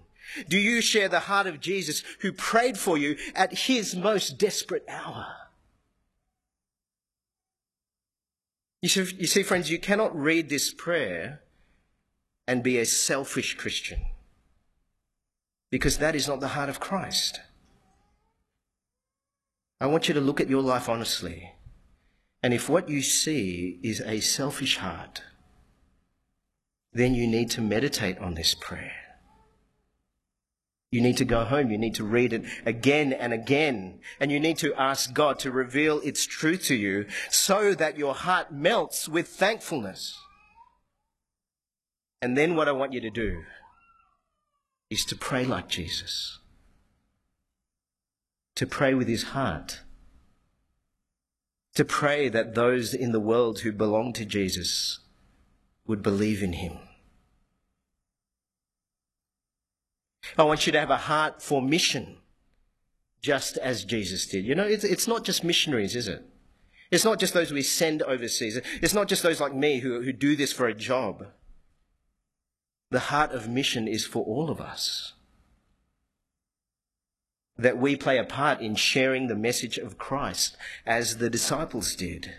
Do 0.48 0.58
you 0.58 0.82
share 0.82 1.10
the 1.10 1.22
heart 1.22 1.48
of 1.48 1.60
Jesus 1.60 2.04
who 2.20 2.32
prayed 2.32 2.78
for 2.78 2.98
you 2.98 3.18
at 3.36 3.54
his 3.54 3.96
most 3.96 4.38
desperate 4.38 4.86
hour? 4.88 5.28
You 8.82 8.90
see, 8.90 9.16
you 9.18 9.28
see, 9.28 9.44
friends, 9.44 9.70
you 9.70 9.80
cannot 9.80 10.16
read 10.16 10.50
this 10.50 10.74
prayer 10.74 11.42
and 12.48 12.64
be 12.64 12.78
a 12.78 12.86
selfish 12.86 13.56
Christian 13.56 14.02
because 15.70 15.98
that 15.98 16.16
is 16.16 16.28
not 16.28 16.40
the 16.40 16.50
heart 16.50 16.70
of 16.70 16.80
Christ. 16.80 17.40
I 19.80 19.88
want 19.88 20.08
you 20.08 20.14
to 20.14 20.22
look 20.22 20.40
at 20.40 20.50
your 20.50 20.62
life 20.62 20.88
honestly. 20.88 21.54
And 22.44 22.54
if 22.54 22.68
what 22.68 22.90
you 22.90 23.02
see 23.02 23.80
is 23.82 24.02
a 24.02 24.20
selfish 24.20 24.78
heart, 24.78 25.24
then 26.92 27.16
you 27.16 27.26
need 27.26 27.50
to 27.52 27.62
meditate 27.62 28.20
on 28.20 28.36
this 28.36 28.54
prayer. 28.54 28.92
You 30.92 31.02
need 31.02 31.18
to 31.18 31.26
go 31.26 31.44
home. 31.46 31.72
You 31.72 31.78
need 31.80 31.96
to 31.96 32.04
read 32.04 32.34
it 32.34 32.44
again 32.66 33.14
and 33.14 33.34
again. 33.34 34.02
And 34.20 34.32
you 34.32 34.40
need 34.40 34.58
to 34.60 34.76
ask 34.76 35.12
God 35.12 35.40
to 35.40 35.50
reveal 35.50 36.00
its 36.02 36.26
truth 36.26 36.66
to 36.66 36.76
you 36.76 37.08
so 37.32 37.74
that 37.74 37.98
your 37.98 38.14
heart 38.14 38.52
melts 38.52 39.10
with 39.10 39.30
thankfulness. 39.30 40.16
And 42.22 42.38
then 42.38 42.56
what 42.56 42.68
I 42.68 42.74
want 42.74 42.94
you 42.94 43.02
to 43.02 43.10
do 43.10 43.42
is 44.90 45.04
to 45.06 45.16
pray 45.16 45.46
like 45.46 45.68
Jesus. 45.68 46.40
To 48.56 48.68
pray 48.68 48.94
with 48.94 49.08
his 49.08 49.24
heart 49.24 49.83
to 51.76 51.86
pray 51.86 52.30
that 52.30 52.56
those 52.56 52.94
in 52.94 53.12
the 53.12 53.20
world 53.20 53.60
who 53.60 53.72
belong 53.72 54.14
to 54.14 54.26
Jesus 54.26 55.00
would 55.88 56.04
believe 56.04 56.44
in 56.44 56.54
him. 56.54 56.78
I 60.38 60.44
want 60.44 60.66
you 60.66 60.72
to 60.72 60.80
have 60.80 60.90
a 60.90 60.98
heart 60.98 61.42
for 61.42 61.62
mission, 61.62 62.18
just 63.22 63.58
as 63.58 63.84
Jesus 63.84 64.26
did. 64.26 64.46
You 64.46 64.56
know, 64.56 64.66
it's, 64.66 64.84
it's 64.84 65.08
not 65.08 65.24
just 65.24 65.44
missionaries, 65.44 65.96
is 65.96 66.08
it? 66.08 66.26
It's 66.92 67.04
not 67.04 67.20
just 67.20 67.34
those 67.34 67.52
we 67.52 67.64
send 67.64 68.04
overseas. 68.04 68.60
It's 68.82 68.94
not 68.94 69.08
just 69.08 69.24
those 69.24 69.42
like 69.42 69.54
me 69.54 69.80
who, 69.80 70.02
who 70.02 70.14
do 70.14 70.36
this 70.36 70.54
for 70.54 70.68
a 70.68 70.76
job. 70.76 71.26
The 72.92 73.00
heart 73.00 73.32
of 73.32 73.50
mission 73.50 73.88
is 73.88 74.06
for 74.06 74.24
all 74.24 74.50
of 74.52 74.62
us 74.62 75.14
that 77.58 77.78
we 77.78 77.96
play 77.96 78.18
a 78.18 78.24
part 78.24 78.62
in 78.62 78.76
sharing 78.76 79.28
the 79.28 79.36
message 79.36 79.78
of 79.78 79.98
Christ 79.98 80.58
as 80.86 81.18
the 81.18 81.30
disciples 81.30 81.96
did. 81.96 82.34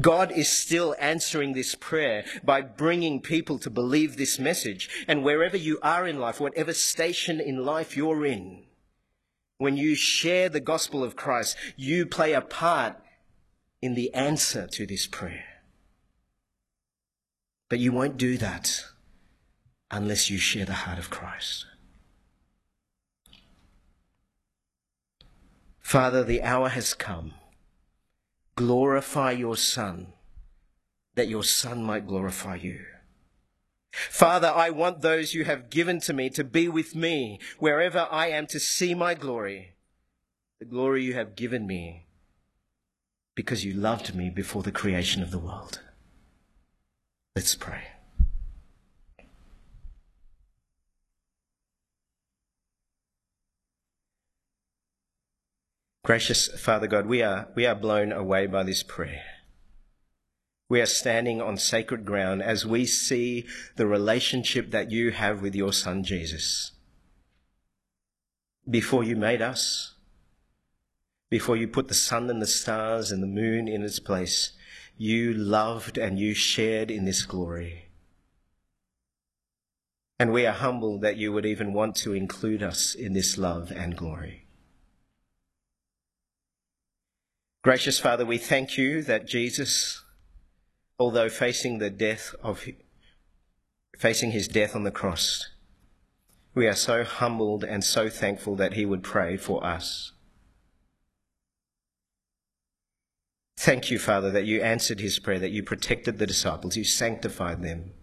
God 0.00 0.30
is 0.30 0.48
still 0.48 0.94
answering 1.00 1.52
this 1.52 1.74
prayer 1.74 2.24
by 2.44 2.60
bringing 2.60 3.20
people 3.20 3.58
to 3.60 3.70
believe 3.70 4.16
this 4.16 4.38
message. 4.38 4.90
And 5.08 5.24
wherever 5.24 5.56
you 5.56 5.78
are 5.82 6.06
in 6.06 6.20
life, 6.20 6.38
whatever 6.38 6.74
station 6.74 7.40
in 7.40 7.64
life 7.64 7.96
you're 7.96 8.26
in, 8.26 8.64
when 9.58 9.76
you 9.76 9.94
share 9.94 10.48
the 10.48 10.60
gospel 10.60 11.02
of 11.02 11.16
Christ, 11.16 11.56
you 11.76 12.04
play 12.04 12.34
a 12.34 12.42
part 12.42 12.96
in 13.80 13.94
the 13.94 14.12
answer 14.12 14.66
to 14.66 14.86
this 14.86 15.06
prayer. 15.06 15.44
But 17.68 17.78
you 17.78 17.92
won't 17.92 18.18
do 18.18 18.36
that 18.36 18.84
unless 19.90 20.28
you 20.28 20.38
share 20.38 20.66
the 20.66 20.74
heart 20.74 20.98
of 20.98 21.10
Christ. 21.10 21.64
Father, 25.86 26.24
the 26.24 26.42
hour 26.42 26.70
has 26.70 26.94
come. 26.94 27.34
Glorify 28.56 29.30
your 29.30 29.56
Son, 29.56 30.08
that 31.14 31.28
your 31.28 31.44
Son 31.44 31.84
might 31.84 32.08
glorify 32.08 32.56
you. 32.56 32.80
Father, 33.92 34.48
I 34.48 34.70
want 34.70 35.00
those 35.00 35.32
you 35.32 35.44
have 35.44 35.70
given 35.70 36.00
to 36.00 36.12
me 36.12 36.28
to 36.30 36.42
be 36.42 36.68
with 36.68 36.96
me 36.96 37.38
wherever 37.60 38.08
I 38.10 38.30
am 38.30 38.48
to 38.48 38.58
see 38.58 38.96
my 38.96 39.14
glory, 39.14 39.76
the 40.58 40.64
glory 40.64 41.04
you 41.04 41.14
have 41.14 41.36
given 41.36 41.68
me 41.68 42.06
because 43.36 43.64
you 43.64 43.72
loved 43.72 44.12
me 44.12 44.28
before 44.28 44.64
the 44.64 44.72
creation 44.72 45.22
of 45.22 45.30
the 45.30 45.38
world. 45.38 45.82
Let's 47.36 47.54
pray. 47.54 47.84
Gracious 56.06 56.46
Father 56.46 56.86
God, 56.86 57.06
we 57.06 57.20
are, 57.20 57.48
we 57.56 57.66
are 57.66 57.74
blown 57.74 58.12
away 58.12 58.46
by 58.46 58.62
this 58.62 58.84
prayer. 58.84 59.24
We 60.68 60.80
are 60.80 60.86
standing 60.86 61.42
on 61.42 61.56
sacred 61.56 62.04
ground 62.04 62.44
as 62.44 62.64
we 62.64 62.86
see 62.86 63.44
the 63.74 63.88
relationship 63.88 64.70
that 64.70 64.92
you 64.92 65.10
have 65.10 65.42
with 65.42 65.56
your 65.56 65.72
Son 65.72 66.04
Jesus. 66.04 66.70
Before 68.70 69.02
you 69.02 69.16
made 69.16 69.42
us, 69.42 69.94
before 71.28 71.56
you 71.56 71.66
put 71.66 71.88
the 71.88 71.94
sun 71.94 72.30
and 72.30 72.40
the 72.40 72.46
stars 72.46 73.10
and 73.10 73.20
the 73.20 73.26
moon 73.26 73.66
in 73.66 73.82
its 73.82 73.98
place, 73.98 74.52
you 74.96 75.34
loved 75.34 75.98
and 75.98 76.20
you 76.20 76.34
shared 76.34 76.88
in 76.88 77.04
this 77.04 77.24
glory. 77.24 77.88
And 80.20 80.32
we 80.32 80.46
are 80.46 80.52
humbled 80.52 81.00
that 81.00 81.16
you 81.16 81.32
would 81.32 81.44
even 81.44 81.72
want 81.72 81.96
to 81.96 82.12
include 82.12 82.62
us 82.62 82.94
in 82.94 83.12
this 83.12 83.36
love 83.36 83.72
and 83.72 83.96
glory. 83.96 84.45
Gracious 87.66 87.98
Father, 87.98 88.24
we 88.24 88.38
thank 88.38 88.78
you 88.78 89.02
that 89.02 89.26
Jesus, 89.26 90.04
although 91.00 91.28
facing 91.28 91.78
the 91.78 91.90
death 91.90 92.32
of, 92.40 92.64
facing 93.98 94.30
his 94.30 94.46
death 94.46 94.76
on 94.76 94.84
the 94.84 94.92
cross, 94.92 95.48
we 96.54 96.68
are 96.68 96.76
so 96.76 97.02
humbled 97.02 97.64
and 97.64 97.82
so 97.82 98.08
thankful 98.08 98.54
that 98.54 98.74
he 98.74 98.86
would 98.86 99.02
pray 99.02 99.36
for 99.36 99.66
us. 99.66 100.12
Thank 103.56 103.90
you, 103.90 103.98
Father, 103.98 104.30
that 104.30 104.44
you 104.44 104.62
answered 104.62 105.00
his 105.00 105.18
prayer, 105.18 105.40
that 105.40 105.50
you 105.50 105.64
protected 105.64 106.18
the 106.18 106.26
disciples, 106.28 106.76
you 106.76 106.84
sanctified 106.84 107.64
them, 107.64 107.94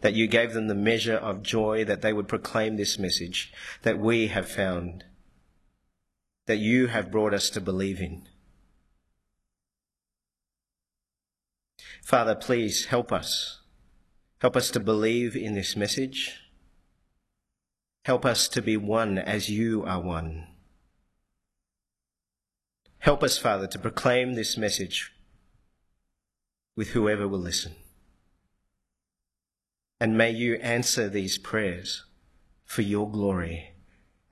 that 0.00 0.14
you 0.14 0.26
gave 0.28 0.54
them 0.54 0.68
the 0.68 0.74
measure 0.74 1.18
of 1.18 1.42
joy 1.42 1.84
that 1.84 2.00
they 2.00 2.14
would 2.14 2.26
proclaim 2.26 2.78
this 2.78 2.98
message 2.98 3.52
that 3.82 3.98
we 3.98 4.28
have 4.28 4.48
found 4.48 5.04
that 6.48 6.56
you 6.56 6.86
have 6.86 7.12
brought 7.12 7.34
us 7.34 7.50
to 7.50 7.60
believe 7.60 8.00
in. 8.00 8.26
Father, 12.02 12.34
please 12.34 12.86
help 12.86 13.12
us. 13.12 13.60
Help 14.40 14.56
us 14.56 14.70
to 14.70 14.80
believe 14.80 15.36
in 15.36 15.54
this 15.54 15.76
message. 15.76 16.40
Help 18.06 18.24
us 18.24 18.48
to 18.48 18.62
be 18.62 18.78
one 18.78 19.18
as 19.18 19.50
you 19.50 19.84
are 19.84 20.00
one. 20.00 20.46
Help 23.00 23.22
us, 23.22 23.36
Father, 23.36 23.66
to 23.66 23.78
proclaim 23.78 24.32
this 24.32 24.56
message 24.56 25.12
with 26.74 26.88
whoever 26.88 27.28
will 27.28 27.38
listen. 27.38 27.74
And 30.00 30.16
may 30.16 30.30
you 30.30 30.54
answer 30.54 31.10
these 31.10 31.36
prayers 31.36 32.06
for 32.64 32.80
your 32.80 33.10
glory 33.10 33.74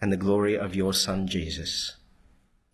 and 0.00 0.10
the 0.10 0.16
glory 0.16 0.56
of 0.56 0.74
your 0.74 0.94
Son, 0.94 1.26
Jesus. 1.26 1.96